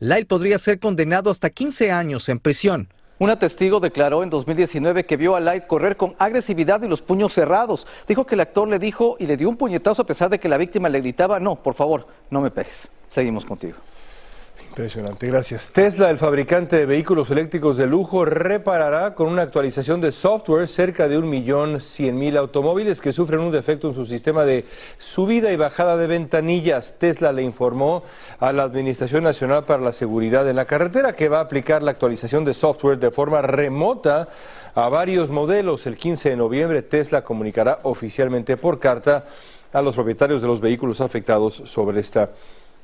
Lyle 0.00 0.26
podría 0.26 0.58
ser 0.58 0.80
condenado 0.80 1.30
hasta 1.30 1.50
15 1.50 1.92
años 1.92 2.28
en 2.28 2.40
prisión. 2.40 2.88
Una 3.20 3.38
testigo 3.38 3.78
declaró 3.78 4.24
en 4.24 4.30
2019 4.30 5.06
que 5.06 5.16
vio 5.16 5.36
a 5.36 5.40
Lyle 5.40 5.68
correr 5.68 5.96
con 5.96 6.16
agresividad 6.18 6.82
y 6.82 6.88
los 6.88 7.00
puños 7.00 7.32
cerrados. 7.32 7.86
Dijo 8.08 8.26
que 8.26 8.34
el 8.34 8.40
actor 8.40 8.66
le 8.66 8.80
dijo 8.80 9.16
y 9.20 9.26
le 9.26 9.36
dio 9.36 9.48
un 9.48 9.56
puñetazo 9.56 10.02
a 10.02 10.06
pesar 10.06 10.28
de 10.28 10.40
que 10.40 10.48
la 10.48 10.58
víctima 10.58 10.88
le 10.88 11.00
gritaba, 11.00 11.38
no, 11.38 11.54
por 11.54 11.74
favor, 11.74 12.08
no 12.30 12.40
me 12.40 12.50
pegues. 12.50 12.90
Seguimos 13.08 13.44
contigo. 13.44 13.76
Impresionante, 14.76 15.26
gracias. 15.28 15.70
Tesla, 15.70 16.10
el 16.10 16.18
fabricante 16.18 16.76
de 16.76 16.84
vehículos 16.84 17.30
eléctricos 17.30 17.78
de 17.78 17.86
lujo, 17.86 18.26
reparará 18.26 19.14
con 19.14 19.28
una 19.28 19.40
actualización 19.40 20.02
de 20.02 20.12
software 20.12 20.68
cerca 20.68 21.08
de 21.08 21.16
un 21.16 21.30
millón 21.30 21.80
cien 21.80 22.18
mil 22.18 22.36
automóviles 22.36 23.00
que 23.00 23.10
sufren 23.10 23.40
un 23.40 23.50
defecto 23.50 23.88
en 23.88 23.94
su 23.94 24.04
sistema 24.04 24.44
de 24.44 24.66
subida 24.98 25.50
y 25.50 25.56
bajada 25.56 25.96
de 25.96 26.06
ventanillas. 26.06 26.96
Tesla 26.98 27.32
le 27.32 27.42
informó 27.42 28.02
a 28.38 28.52
la 28.52 28.64
Administración 28.64 29.24
Nacional 29.24 29.64
para 29.64 29.82
la 29.82 29.92
Seguridad 29.92 30.46
en 30.46 30.56
la 30.56 30.66
Carretera 30.66 31.14
que 31.14 31.30
va 31.30 31.38
a 31.38 31.44
aplicar 31.44 31.82
la 31.82 31.92
actualización 31.92 32.44
de 32.44 32.52
software 32.52 32.98
de 32.98 33.10
forma 33.10 33.40
remota 33.40 34.28
a 34.74 34.90
varios 34.90 35.30
modelos. 35.30 35.86
El 35.86 35.96
15 35.96 36.28
de 36.28 36.36
noviembre, 36.36 36.82
Tesla 36.82 37.24
comunicará 37.24 37.78
oficialmente 37.84 38.58
por 38.58 38.78
carta 38.78 39.24
a 39.72 39.80
los 39.80 39.94
propietarios 39.94 40.42
de 40.42 40.48
los 40.48 40.60
vehículos 40.60 41.00
afectados 41.00 41.62
sobre 41.64 42.00
esta 42.00 42.28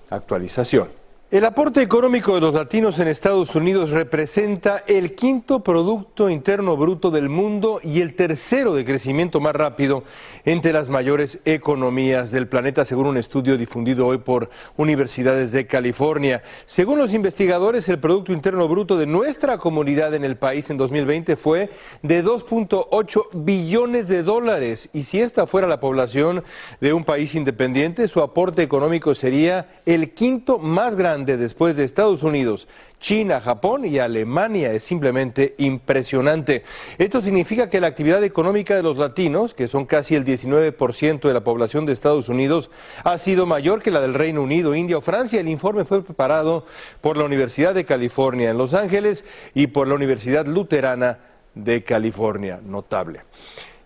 actualización. 0.09 1.02
El 1.33 1.47
aporte 1.47 1.81
económico 1.81 2.35
de 2.35 2.43
los 2.43 2.53
latinos 2.53 2.99
en 2.99 3.09
Estados 3.09 3.55
Unidos 3.55 3.89
representa 3.89 4.85
el 4.87 5.15
quinto 5.15 5.61
Producto 5.61 6.29
Interno 6.29 6.77
Bruto 6.77 7.11
del 7.11 7.31
mundo 7.31 7.81
y 7.83 8.03
el 8.03 8.15
tercero 8.15 8.75
de 8.75 8.85
crecimiento 8.85 9.41
más 9.41 9.57
rápido 9.57 10.05
entre 10.45 10.75
las 10.75 10.91
mayores 10.91 11.41
economías 11.47 12.33
del 12.33 12.49
planeta, 12.49 12.85
según 12.85 13.07
un 13.07 13.17
estudio 13.17 13.57
difundido 13.57 14.07
hoy 14.09 14.19
por 14.19 14.51
universidades 14.77 15.53
de 15.53 15.67
California. 15.67 16.43
Según 16.67 16.99
los 16.99 17.15
investigadores, 17.15 17.89
el 17.89 17.99
Producto 17.99 18.35
Interno 18.35 18.69
Bruto 18.69 18.99
de 18.99 19.07
nuestra 19.07 19.57
comunidad 19.57 20.13
en 20.13 20.25
el 20.25 20.37
país 20.37 20.69
en 20.69 20.77
2020 20.77 21.37
fue 21.37 21.71
de 22.03 22.23
2.8 22.23 23.29
billones 23.33 24.07
de 24.07 24.23
dólares. 24.23 24.91
Y 24.93 25.05
si 25.05 25.23
esta 25.23 25.47
fuera 25.47 25.67
la 25.67 25.81
población 25.81 26.45
de 26.83 26.93
un 26.93 27.05
país 27.05 27.35
independiente, 27.35 28.07
su 28.07 28.21
aporte 28.21 28.63
económico 28.63 29.15
sería 29.15 29.81
el 29.87 30.13
quinto 30.13 30.59
más 30.59 30.95
grande 30.95 31.22
después 31.25 31.77
de 31.77 31.85
Estados 31.85 32.23
Unidos, 32.23 32.69
China, 33.01 33.41
Japón 33.41 33.85
y 33.85 33.99
Alemania. 33.99 34.73
Es 34.73 34.85
simplemente 34.85 35.55
impresionante. 35.59 36.65
Esto 36.99 37.21
significa 37.21 37.71
que 37.71 37.81
la 37.81 37.87
actividad 37.87 38.23
económica 38.25 38.77
de 38.77 38.83
los 38.83 38.99
latinos, 38.99 39.55
que 39.55 39.69
son 39.69 39.87
casi 39.87 40.15
el 40.15 40.25
19% 40.25 41.21
de 41.21 41.35
la 41.35 41.45
población 41.45 41.87
de 41.87 41.93
Estados 41.93 42.29
Unidos, 42.29 42.71
ha 43.05 43.17
sido 43.19 43.47
mayor 43.47 43.83
que 43.83 43.91
la 43.91 44.01
del 44.01 44.15
Reino 44.15 44.43
Unido, 44.43 44.75
India 44.75 44.99
o 44.99 45.01
Francia. 45.01 45.41
El 45.41 45.49
informe 45.49 45.85
fue 45.85 46.05
preparado 46.05 46.67
por 47.01 47.17
la 47.17 47.25
Universidad 47.25 47.75
de 47.75 47.85
California 47.85 48.51
en 48.51 48.59
Los 48.59 48.75
Ángeles 48.75 49.25
y 49.55 49.69
por 49.69 49.89
la 49.89 49.95
Universidad 49.95 50.47
Luterana 50.47 51.21
de 51.55 51.85
California. 51.85 52.61
Notable. 52.63 53.23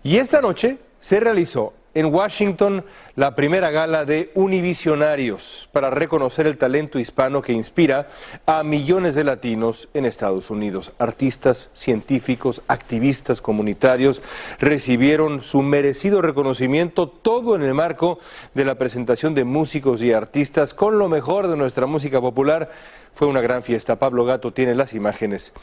Y 0.02 0.16
esta 0.16 0.40
noche 0.40 0.78
se 1.00 1.20
realizó 1.20 1.72
en 1.96 2.12
Washington 2.14 2.84
la 3.14 3.34
primera 3.34 3.70
gala 3.70 4.04
de 4.04 4.30
Univisionarios 4.34 5.66
para 5.72 5.88
reconocer 5.88 6.46
el 6.46 6.58
talento 6.58 6.98
hispano 6.98 7.40
que 7.40 7.54
inspira 7.54 8.08
a 8.44 8.62
millones 8.62 9.14
de 9.14 9.24
latinos 9.24 9.88
en 9.94 10.04
Estados 10.04 10.50
Unidos. 10.50 10.92
Artistas, 10.98 11.70
científicos, 11.72 12.60
activistas 12.68 13.40
comunitarios 13.40 14.20
recibieron 14.58 15.42
su 15.42 15.62
merecido 15.62 16.20
reconocimiento, 16.20 17.08
todo 17.08 17.56
en 17.56 17.62
el 17.62 17.72
marco 17.72 18.18
de 18.52 18.66
la 18.66 18.74
presentación 18.74 19.34
de 19.34 19.44
músicos 19.44 20.02
y 20.02 20.12
artistas 20.12 20.74
con 20.74 20.98
lo 20.98 21.08
mejor 21.08 21.48
de 21.48 21.56
nuestra 21.56 21.86
música 21.86 22.20
popular. 22.20 22.70
Fue 23.14 23.26
una 23.26 23.40
gran 23.40 23.62
fiesta. 23.62 23.96
Pablo 23.96 24.26
Gato 24.26 24.52
tiene 24.52 24.74
las 24.74 24.92
imágenes 24.92 25.54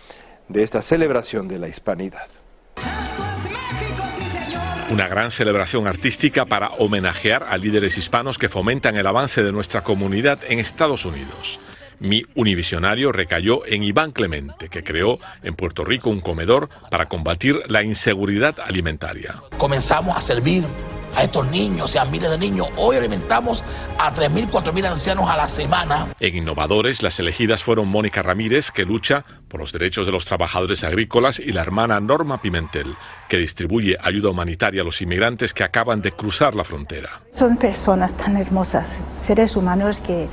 de 0.47 0.63
esta 0.63 0.81
celebración 0.81 1.47
de 1.47 1.59
la 1.59 1.67
hispanidad 1.67 2.42
una 4.93 5.07
gran 5.07 5.31
celebración 5.31 5.87
artística 5.87 6.45
para 6.45 6.69
homenajear 6.73 7.47
a 7.49 7.57
líderes 7.57 7.97
hispanos 7.97 8.37
que 8.37 8.47
fomentan 8.47 8.95
el 8.95 9.07
avance 9.07 9.41
de 9.41 9.51
nuestra 9.51 9.81
comunidad 9.81 10.37
en 10.47 10.59
Estados 10.59 11.03
Unidos. 11.05 11.59
Mi 11.99 12.21
univisionario 12.35 13.11
recayó 13.11 13.65
en 13.65 13.83
Iván 13.83 14.11
Clemente, 14.11 14.69
que 14.69 14.83
creó 14.83 15.17
en 15.41 15.55
Puerto 15.55 15.83
Rico 15.83 16.11
un 16.11 16.21
comedor 16.21 16.69
para 16.91 17.07
combatir 17.07 17.59
la 17.69 17.81
inseguridad 17.81 18.59
alimentaria. 18.59 19.41
Comenzamos 19.57 20.15
a 20.15 20.21
servir 20.21 20.63
a 21.15 21.23
estos 21.23 21.49
niños 21.49 21.95
y 21.95 21.97
a 21.97 22.05
miles 22.05 22.29
de 22.29 22.37
niños. 22.37 22.67
Hoy 22.75 22.97
alimentamos 22.97 23.63
a 23.97 24.13
3.000, 24.13 24.49
4.000 24.49 24.85
ancianos 24.85 25.29
a 25.29 25.37
la 25.37 25.47
semana. 25.47 26.07
En 26.19 26.35
Innovadores, 26.35 27.01
las 27.01 27.19
elegidas 27.19 27.63
fueron 27.63 27.87
Mónica 27.87 28.21
Ramírez, 28.21 28.71
que 28.71 28.85
lucha 28.85 29.25
por 29.53 29.59
los 29.59 29.71
derechos 29.71 30.07
de 30.07 30.11
los 30.11 30.25
trabajadores 30.25 30.83
agrícolas, 30.83 31.39
y 31.39 31.51
la 31.51 31.61
hermana 31.61 31.99
Norma 31.99 32.41
Pimentel, 32.41 32.95
que 33.29 33.37
distribuye 33.37 33.95
ayuda 34.01 34.31
humanitaria 34.31 34.81
a 34.81 34.83
los 34.83 34.99
inmigrantes 35.03 35.53
que 35.53 35.63
acaban 35.63 36.01
de 36.01 36.11
cruzar 36.11 36.55
la 36.55 36.63
frontera. 36.63 37.21
Son 37.31 37.57
personas 37.57 38.17
tan 38.17 38.35
hermosas, 38.35 38.87
seres 39.19 39.55
humanos 39.55 39.99
que, 39.99 40.27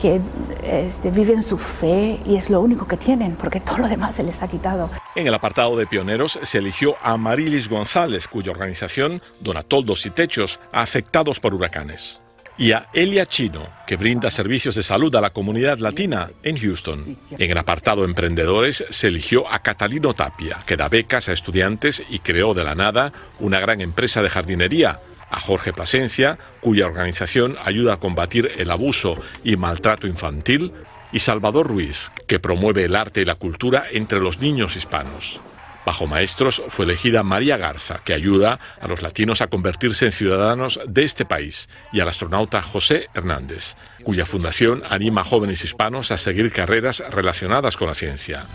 que 0.00 0.20
este, 0.62 1.10
viven 1.10 1.42
su 1.42 1.58
fe 1.58 2.20
y 2.24 2.36
es 2.36 2.48
lo 2.48 2.60
único 2.60 2.86
que 2.86 2.96
tienen, 2.96 3.34
porque 3.34 3.58
todo 3.58 3.78
lo 3.78 3.88
demás 3.88 4.14
se 4.14 4.22
les 4.22 4.40
ha 4.40 4.46
quitado. 4.46 4.88
En 5.16 5.26
el 5.26 5.34
apartado 5.34 5.76
de 5.76 5.88
pioneros 5.88 6.38
se 6.40 6.58
eligió 6.58 6.94
a 7.02 7.16
Marilis 7.16 7.68
González, 7.68 8.28
cuya 8.28 8.52
organización 8.52 9.20
dona 9.40 9.64
toldos 9.64 10.06
y 10.06 10.10
techos 10.10 10.60
a 10.70 10.82
afectados 10.82 11.40
por 11.40 11.54
huracanes 11.54 12.19
y 12.60 12.72
a 12.72 12.88
Elia 12.92 13.24
Chino, 13.24 13.70
que 13.86 13.96
brinda 13.96 14.30
servicios 14.30 14.74
de 14.74 14.82
salud 14.82 15.14
a 15.16 15.22
la 15.22 15.30
comunidad 15.30 15.78
latina 15.78 16.28
en 16.42 16.58
Houston. 16.58 17.16
En 17.30 17.50
el 17.50 17.56
apartado 17.56 18.04
Emprendedores 18.04 18.84
se 18.90 19.08
eligió 19.08 19.50
a 19.50 19.60
Catalino 19.60 20.12
Tapia, 20.12 20.58
que 20.66 20.76
da 20.76 20.90
becas 20.90 21.30
a 21.30 21.32
estudiantes 21.32 22.02
y 22.10 22.18
creó 22.18 22.52
de 22.52 22.62
la 22.62 22.74
nada 22.74 23.14
una 23.38 23.60
gran 23.60 23.80
empresa 23.80 24.20
de 24.20 24.28
jardinería, 24.28 25.00
a 25.30 25.40
Jorge 25.40 25.72
Plasencia, 25.72 26.38
cuya 26.60 26.86
organización 26.86 27.56
ayuda 27.64 27.94
a 27.94 27.98
combatir 27.98 28.50
el 28.58 28.70
abuso 28.70 29.16
y 29.42 29.56
maltrato 29.56 30.06
infantil, 30.06 30.72
y 31.12 31.20
Salvador 31.20 31.66
Ruiz, 31.66 32.12
que 32.26 32.40
promueve 32.40 32.84
el 32.84 32.94
arte 32.94 33.22
y 33.22 33.24
la 33.24 33.36
cultura 33.36 33.86
entre 33.90 34.20
los 34.20 34.38
niños 34.38 34.76
hispanos. 34.76 35.40
Bajo 35.84 36.06
maestros 36.06 36.62
fue 36.68 36.84
elegida 36.84 37.22
María 37.22 37.56
Garza, 37.56 38.00
que 38.04 38.12
ayuda 38.12 38.58
a 38.80 38.86
los 38.86 39.02
latinos 39.02 39.40
a 39.40 39.46
convertirse 39.46 40.06
en 40.06 40.12
ciudadanos 40.12 40.78
de 40.86 41.04
este 41.04 41.24
país, 41.24 41.68
y 41.92 42.00
al 42.00 42.08
astronauta 42.08 42.62
José 42.62 43.08
Hernández, 43.14 43.76
cuya 44.04 44.26
fundación 44.26 44.82
anima 44.88 45.22
a 45.22 45.24
jóvenes 45.24 45.64
hispanos 45.64 46.10
a 46.10 46.18
seguir 46.18 46.52
carreras 46.52 47.02
relacionadas 47.10 47.76
con 47.76 47.88
la 47.88 47.94
ciencia. 47.94 48.46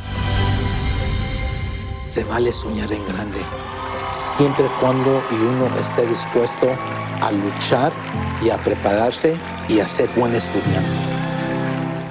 Se 2.07 2.23
vale 2.23 2.51
soñar 2.51 2.93
en 2.93 3.05
grande, 3.05 3.41
siempre 4.13 4.65
cuando 4.79 5.23
uno 5.31 5.65
esté 5.81 6.05
dispuesto 6.05 6.71
a 7.21 7.31
luchar 7.31 7.91
y 8.43 8.49
a 8.49 8.57
prepararse 8.57 9.37
y 9.67 9.79
a 9.79 9.87
ser 9.87 10.09
buen 10.15 10.35
estudiante. 10.35 11.04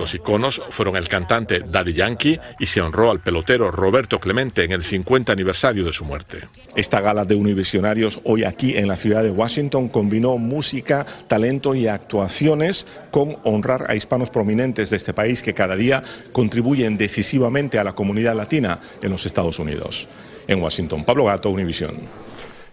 Los 0.05 0.15
iconos 0.15 0.61
fueron 0.69 0.97
el 0.97 1.09
cantante 1.09 1.61
Daddy 1.61 1.95
Yankee 1.95 2.39
y 2.59 2.67
se 2.67 2.83
honró 2.83 3.11
al 3.11 3.21
pelotero 3.21 3.71
Roberto 3.71 4.21
Clemente 4.21 4.63
en 4.63 4.73
el 4.73 4.83
50 4.83 5.33
aniversario 5.33 5.83
de 5.83 5.95
su 5.95 6.05
muerte. 6.05 6.41
Esta 6.77 7.01
gala 7.01 7.25
de 7.25 7.35
Univisionarios 7.35 8.21
hoy 8.25 8.45
aquí 8.45 8.77
en 8.77 8.87
la 8.87 8.97
ciudad 8.97 9.23
de 9.23 9.31
Washington 9.31 9.89
combinó 9.89 10.37
música, 10.37 11.07
talento 11.27 11.75
y 11.75 11.87
actuaciones 11.87 12.87
con 13.11 13.39
honrar 13.45 13.87
a 13.89 13.95
hispanos 13.95 14.29
prominentes 14.29 14.91
de 14.91 14.99
este 14.99 15.15
país 15.15 15.43
que 15.43 15.55
cada 15.55 15.75
día 15.75 16.03
contribuyen 16.33 16.99
decisivamente 16.99 17.79
a 17.79 17.85
la 17.85 17.95
comunidad 17.95 18.37
latina 18.37 18.81
en 19.01 19.11
los 19.11 19.25
Estados 19.25 19.59
Unidos. 19.59 20.07
En 20.47 20.61
Washington, 20.61 21.07
Pablo 21.07 21.25
Gato, 21.25 21.49
Univisión. 21.49 21.95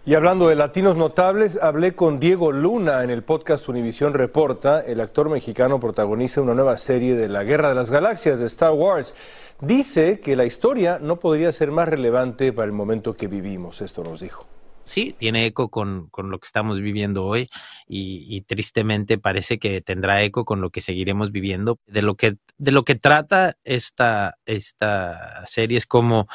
Y 0.04 0.14
hablando 0.14 0.48
de 0.48 0.56
latinos 0.56 0.96
notables, 0.96 1.62
hablé 1.62 1.94
con 1.94 2.18
Diego 2.18 2.50
Luna 2.50 3.04
en 3.04 3.10
el 3.10 3.22
podcast 3.22 3.68
Univisión 3.68 4.14
Reporta. 4.14 4.80
El 4.80 5.00
actor 5.00 5.30
mexicano 5.30 5.78
protagoniza 5.78 6.40
una 6.40 6.54
nueva 6.54 6.76
serie 6.76 7.14
de 7.14 7.28
la 7.28 7.44
Guerra 7.44 7.68
de 7.68 7.76
las 7.76 7.92
Galaxias 7.92 8.40
de 8.40 8.46
Star 8.46 8.72
Wars. 8.72 9.14
Dice 9.60 10.18
que 10.18 10.34
la 10.34 10.44
historia 10.44 10.98
no 11.00 11.20
podría 11.20 11.52
ser 11.52 11.70
más 11.70 11.88
relevante 11.88 12.52
para 12.52 12.66
el 12.66 12.72
momento 12.72 13.14
que 13.14 13.28
vivimos. 13.28 13.80
Esto 13.80 14.02
nos 14.02 14.18
dijo. 14.18 14.44
Sí, 14.84 15.14
tiene 15.16 15.46
eco 15.46 15.68
con, 15.68 16.10
lo 16.16 16.40
que 16.40 16.46
estamos 16.46 16.80
viviendo 16.80 17.24
hoy 17.24 17.48
y, 17.86 18.40
tristemente 18.40 19.18
parece 19.18 19.60
que 19.60 19.82
tendrá 19.82 20.24
eco 20.24 20.44
con 20.44 20.60
lo 20.60 20.70
que 20.70 20.80
seguiremos 20.80 21.30
viviendo. 21.30 21.78
De 21.86 22.02
lo 22.02 22.16
que, 22.16 22.38
de 22.58 22.72
lo 22.72 22.82
que 22.82 22.96
trata 22.96 23.56
esta, 23.62 24.36
esta 24.46 25.46
serie 25.46 25.78
es 25.78 25.86
como 25.86 26.26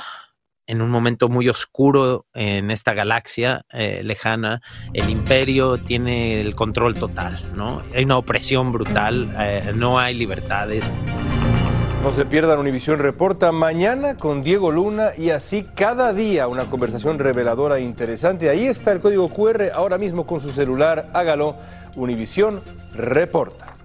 en 0.68 0.82
un 0.82 0.90
momento 0.90 1.30
muy 1.30 1.50
oscuro 1.50 2.26
en 2.34 2.70
esta 2.72 2.94
galaxia 2.94 3.66
eh, 3.72 4.02
lejana, 4.04 4.62
el 4.94 5.10
imperio 5.10 5.78
tiene 5.78 6.42
el 6.42 6.56
control 6.56 6.96
total, 6.96 7.40
¿no? 7.56 7.82
Hay 7.96 8.04
una 8.04 8.18
opresión 8.18 8.72
brutal, 8.72 9.34
eh, 9.40 9.72
no 9.74 9.98
hay 9.98 10.14
libertades. 10.14 10.92
No 12.04 12.12
se 12.12 12.26
pierdan 12.26 12.60
Univisión 12.60 13.00
Reporta 13.00 13.52
mañana 13.52 14.16
con 14.16 14.42
Diego 14.42 14.72
Luna 14.72 15.12
y 15.18 15.32
así 15.32 15.66
cada 15.76 16.14
día 16.14 16.48
una 16.48 16.70
conversación 16.70 17.18
reveladora 17.18 17.80
e 17.80 17.82
interesante. 17.82 18.50
Ahí 18.50 18.68
está 18.68 18.92
el 18.92 19.00
código 19.00 19.30
QR, 19.30 19.72
ahora 19.74 19.98
mismo 19.98 20.28
con 20.28 20.40
su 20.40 20.52
celular, 20.52 21.10
hágalo. 21.14 21.56
Univisión 21.96 22.62
Reporta. 22.94 23.77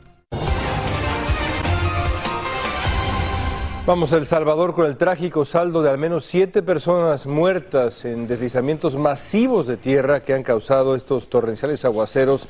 Vamos 3.84 4.12
a 4.12 4.16
El 4.16 4.26
Salvador 4.26 4.76
con 4.76 4.86
el 4.86 4.96
trágico 4.96 5.44
saldo 5.44 5.82
de 5.82 5.90
al 5.90 5.98
menos 5.98 6.24
siete 6.24 6.62
personas 6.62 7.26
muertas 7.26 8.04
en 8.04 8.28
deslizamientos 8.28 8.96
masivos 8.96 9.66
de 9.66 9.76
tierra 9.76 10.22
que 10.22 10.34
han 10.34 10.44
causado 10.44 10.94
estos 10.94 11.28
torrenciales 11.28 11.84
aguaceros 11.84 12.46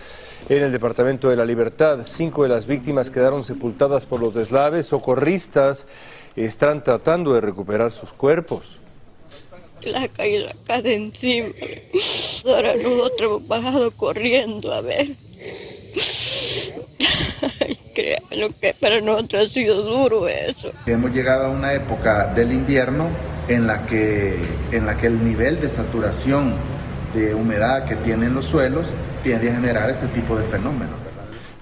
en 0.51 0.63
el 0.63 0.73
departamento 0.73 1.31
de 1.31 1.37
la 1.37 1.47
Libertad. 1.47 2.01
Cinco 2.05 2.43
de 2.43 2.51
las 2.51 2.67
víctimas 2.67 3.11
quedaron 3.11 3.45
sepultadas 3.45 4.05
por 4.05 4.21
los 4.21 4.35
deslaves. 4.35 4.89
Socorristas 4.89 5.87
están 6.37 6.85
tratando 6.85 7.33
de 7.33 7.41
recuperar 7.41 7.93
sus 7.93 8.13
cuerpos. 8.13 8.77
La 9.81 10.09
caída 10.09 10.51
acá 10.51 10.83
de 10.83 10.97
encima. 10.97 11.49
Ahora 12.45 12.75
nosotros 12.77 13.21
hemos 13.21 13.49
bajado 13.49 13.91
corriendo 13.93 14.71
a 14.71 14.83
ver. 14.83 15.17
Créanlo 17.95 18.51
que 18.61 18.75
para 18.79 19.01
nosotros 19.01 19.49
ha 19.49 19.53
sido 19.53 19.83
duro 19.83 20.29
eso. 20.29 20.73
Hemos 20.87 21.13
llegado 21.13 21.47
a 21.47 21.49
una 21.51 21.75
época 21.75 22.27
del 22.35 22.53
invierno 22.53 23.09
en 23.49 23.67
la 23.67 23.87
que, 23.87 24.37
en 24.71 24.87
la 24.87 24.97
que 24.97 25.09
el 25.09 25.25
nivel 25.25 25.61
de 25.61 25.69
saturación 25.69 26.55
de 27.15 27.35
humedad 27.35 27.85
que 27.87 27.97
tienen 27.97 28.35
los 28.35 28.47
suelos 28.47 28.89
tiende 29.23 29.51
a 29.51 29.55
generar 29.55 29.91
este 29.91 30.07
tipo 30.09 30.37
de 30.37 30.45
fenómenos. 30.45 31.03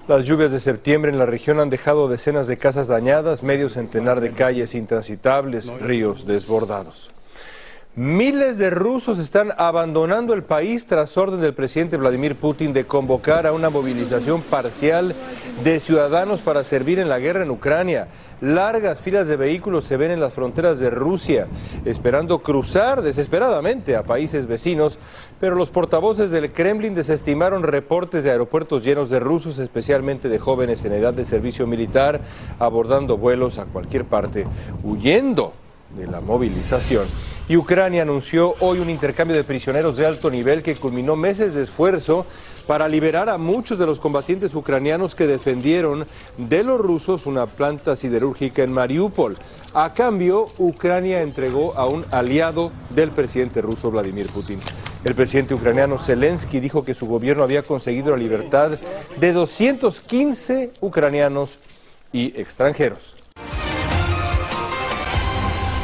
Las 0.07 0.25
lluvias 0.25 0.51
de 0.51 0.59
septiembre 0.59 1.11
en 1.11 1.17
la 1.17 1.25
región 1.25 1.59
han 1.59 1.69
dejado 1.69 2.07
decenas 2.07 2.47
de 2.47 2.57
casas 2.57 2.87
dañadas, 2.87 3.43
medio 3.43 3.69
centenar 3.69 4.19
de 4.19 4.31
calles 4.31 4.73
intransitables, 4.75 5.71
ríos 5.79 6.25
desbordados. 6.25 7.11
Miles 7.93 8.57
de 8.57 8.69
rusos 8.69 9.19
están 9.19 9.51
abandonando 9.57 10.33
el 10.33 10.43
país 10.43 10.85
tras 10.85 11.17
orden 11.17 11.41
del 11.41 11.53
presidente 11.53 11.97
Vladimir 11.97 12.37
Putin 12.37 12.71
de 12.71 12.85
convocar 12.85 13.45
a 13.45 13.51
una 13.51 13.69
movilización 13.69 14.41
parcial 14.43 15.13
de 15.61 15.77
ciudadanos 15.81 16.39
para 16.39 16.63
servir 16.63 16.99
en 16.99 17.09
la 17.09 17.19
guerra 17.19 17.43
en 17.43 17.51
Ucrania. 17.51 18.07
Largas 18.39 19.01
filas 19.01 19.27
de 19.27 19.35
vehículos 19.35 19.83
se 19.83 19.97
ven 19.97 20.11
en 20.11 20.21
las 20.21 20.31
fronteras 20.31 20.79
de 20.79 20.89
Rusia, 20.89 21.47
esperando 21.83 22.39
cruzar 22.39 23.01
desesperadamente 23.01 23.97
a 23.97 24.03
países 24.03 24.47
vecinos, 24.47 24.97
pero 25.41 25.55
los 25.55 25.69
portavoces 25.69 26.31
del 26.31 26.53
Kremlin 26.53 26.95
desestimaron 26.95 27.61
reportes 27.61 28.23
de 28.23 28.31
aeropuertos 28.31 28.85
llenos 28.85 29.09
de 29.09 29.19
rusos, 29.19 29.59
especialmente 29.59 30.29
de 30.29 30.39
jóvenes 30.39 30.85
en 30.85 30.93
edad 30.93 31.13
de 31.13 31.25
servicio 31.25 31.67
militar, 31.67 32.21
abordando 32.57 33.17
vuelos 33.17 33.59
a 33.59 33.65
cualquier 33.65 34.05
parte, 34.05 34.47
huyendo 34.81 35.51
de 35.95 36.07
la 36.07 36.21
movilización. 36.21 37.05
Y 37.49 37.57
Ucrania 37.57 38.03
anunció 38.03 38.55
hoy 38.59 38.79
un 38.79 38.89
intercambio 38.89 39.35
de 39.35 39.43
prisioneros 39.43 39.97
de 39.97 40.05
alto 40.05 40.29
nivel 40.29 40.63
que 40.63 40.75
culminó 40.75 41.15
meses 41.15 41.53
de 41.53 41.63
esfuerzo 41.63 42.25
para 42.65 42.87
liberar 42.87 43.27
a 43.27 43.37
muchos 43.37 43.77
de 43.77 43.85
los 43.85 43.99
combatientes 43.99 44.55
ucranianos 44.55 45.15
que 45.15 45.27
defendieron 45.27 46.07
de 46.37 46.63
los 46.63 46.79
rusos 46.79 47.25
una 47.25 47.47
planta 47.47 47.97
siderúrgica 47.97 48.63
en 48.63 48.71
Mariupol. 48.71 49.37
A 49.73 49.93
cambio, 49.93 50.47
Ucrania 50.57 51.21
entregó 51.21 51.75
a 51.75 51.87
un 51.87 52.05
aliado 52.11 52.71
del 52.89 53.11
presidente 53.11 53.61
ruso 53.61 53.91
Vladimir 53.91 54.27
Putin. 54.27 54.59
El 55.03 55.15
presidente 55.15 55.53
ucraniano 55.53 55.97
Zelensky 55.97 56.59
dijo 56.59 56.85
que 56.85 56.95
su 56.95 57.07
gobierno 57.07 57.43
había 57.43 57.63
conseguido 57.63 58.11
la 58.11 58.17
libertad 58.17 58.79
de 59.19 59.33
215 59.33 60.71
ucranianos 60.79 61.57
y 62.13 62.39
extranjeros. 62.39 63.20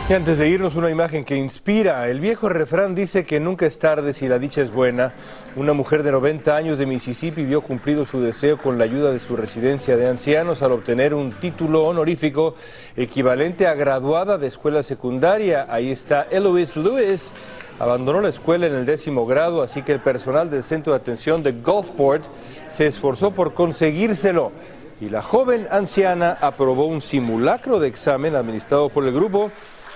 Y 0.10 0.14
antes 0.14 0.38
de 0.38 0.48
irnos, 0.48 0.78
una 0.78 0.90
imagen 0.90 1.26
que 1.26 1.36
inspira. 1.36 2.08
El 2.08 2.22
viejo 2.22 2.48
refrán 2.48 2.96
dice 2.96 3.26
que 3.26 3.42
nunca 3.42 3.66
es 3.66 3.78
tarde 3.78 4.14
si 4.14 4.30
la 4.30 4.40
dicha 4.40 4.62
es 4.62 4.72
buena. 4.72 5.12
Una 5.58 5.74
mujer 5.74 6.02
de 6.02 6.14
90 6.14 6.56
años 6.56 6.78
de 6.78 6.86
Mississippi 6.86 7.44
vio 7.44 7.60
cumplido 7.60 8.06
su 8.06 8.22
deseo 8.22 8.58
con 8.58 8.78
la 8.78 8.86
ayuda 8.86 9.12
de 9.12 9.20
su 9.20 9.36
residencia 9.36 9.98
de 9.98 10.08
ancianos 10.08 10.62
al 10.62 10.72
obtener 10.72 11.14
un 11.14 11.34
título 11.34 11.84
honorífico 11.84 12.56
equivalente 12.96 13.68
a 13.68 13.74
graduada 13.74 14.38
de 14.38 14.48
escuela 14.48 14.82
secundaria. 14.82 15.68
Ahí 15.70 15.92
está 15.92 16.26
Eloise 16.32 16.80
Lewis. 16.80 17.34
Abandonó 17.78 18.22
la 18.22 18.30
escuela 18.30 18.68
en 18.68 18.76
el 18.76 18.86
décimo 18.86 19.26
grado, 19.26 19.62
así 19.62 19.82
que 19.82 19.92
el 19.92 20.00
personal 20.00 20.50
del 20.50 20.64
centro 20.64 20.94
de 20.94 21.00
atención 21.00 21.44
de 21.44 21.52
Gulfport 21.52 22.24
se 22.70 22.88
esforzó 22.88 23.32
por 23.32 23.54
conseguírselo. 23.54 24.54
Y 25.02 25.10
la 25.10 25.22
joven 25.22 25.68
anciana 25.70 26.38
aprobó 26.40 26.86
un 26.86 27.02
simulacro 27.02 27.82
de 27.82 27.90
examen 27.90 28.38
administrado 28.38 28.88
por 28.88 29.04
el 29.04 29.14
grupo 29.14 29.52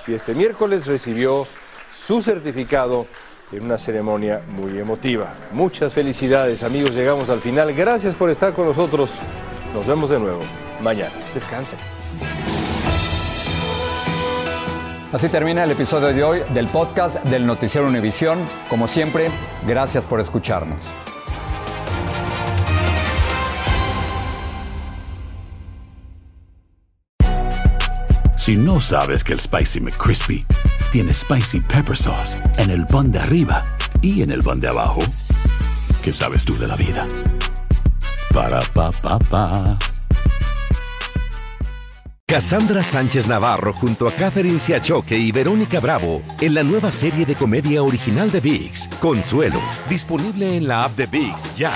y 0.08 0.14
este 0.14 0.34
miércoles 0.34 0.88
recibió 0.88 1.48
su 1.94 2.22
certificado 2.22 3.08
en 3.52 3.66
una 3.66 3.78
ceremonia 3.78 4.42
muy 4.48 4.80
emotiva. 4.80 5.34
Muchas 5.52 5.94
felicidades 5.94 6.64
amigos, 6.64 6.92
llegamos 6.92 7.30
al 7.30 7.40
final. 7.40 7.74
Gracias 7.74 8.16
por 8.16 8.30
estar 8.30 8.54
con 8.54 8.66
nosotros. 8.66 9.12
Nos 9.74 9.86
vemos 9.86 10.10
de 10.10 10.20
nuevo 10.20 10.42
mañana. 10.82 11.14
Descansen. 11.34 11.80
Así 15.12 15.28
termina 15.28 15.66
el 15.66 15.72
episodio 15.72 16.14
de 16.14 16.24
hoy 16.24 16.42
del 16.54 16.68
podcast 16.68 17.22
del 17.26 17.46
Noticiero 17.46 17.86
Univisión. 17.86 18.40
Como 18.70 18.88
siempre, 18.88 19.30
gracias 19.68 20.06
por 20.06 20.22
escucharnos. 20.22 21.01
Si 28.42 28.58
no 28.58 28.80
sabes 28.80 29.24
que 29.24 29.34
el 29.34 29.40
Spicy 29.40 29.80
McCrispy 29.80 30.44
tiene 30.92 31.14
Spicy 31.14 31.60
Pepper 31.60 31.96
Sauce 31.96 32.36
en 32.58 32.72
el 32.72 32.88
pan 32.88 33.12
de 33.12 33.20
arriba 33.20 33.64
y 34.02 34.24
en 34.24 34.32
el 34.32 34.42
pan 34.42 34.60
de 34.60 34.68
abajo, 34.68 35.02
¿qué 36.02 36.12
sabes 36.12 36.44
tú 36.44 36.58
de 36.58 36.66
la 36.66 36.76
vida? 36.76 37.08
Para, 38.34 38.60
pa, 38.74 38.92
pa, 38.92 39.20
pa. 39.20 39.78
Cassandra 42.26 42.84
Sánchez 42.84 43.28
Navarro 43.28 43.74
junto 43.74 44.08
a 44.08 44.12
Catherine 44.12 44.58
Siachoque 44.58 45.20
y 45.20 45.32
Verónica 45.32 45.80
Bravo 45.80 46.24
en 46.42 46.56
la 46.56 46.64
nueva 46.64 46.92
serie 46.92 47.28
de 47.28 47.36
comedia 47.36 47.84
original 47.84 48.32
de 48.32 48.40
VIX, 48.40 48.88
Consuelo, 49.00 49.62
disponible 49.88 50.58
en 50.58 50.68
la 50.68 50.86
app 50.86 50.96
de 50.98 51.06
VIX 51.06 51.58
ya. 51.58 51.74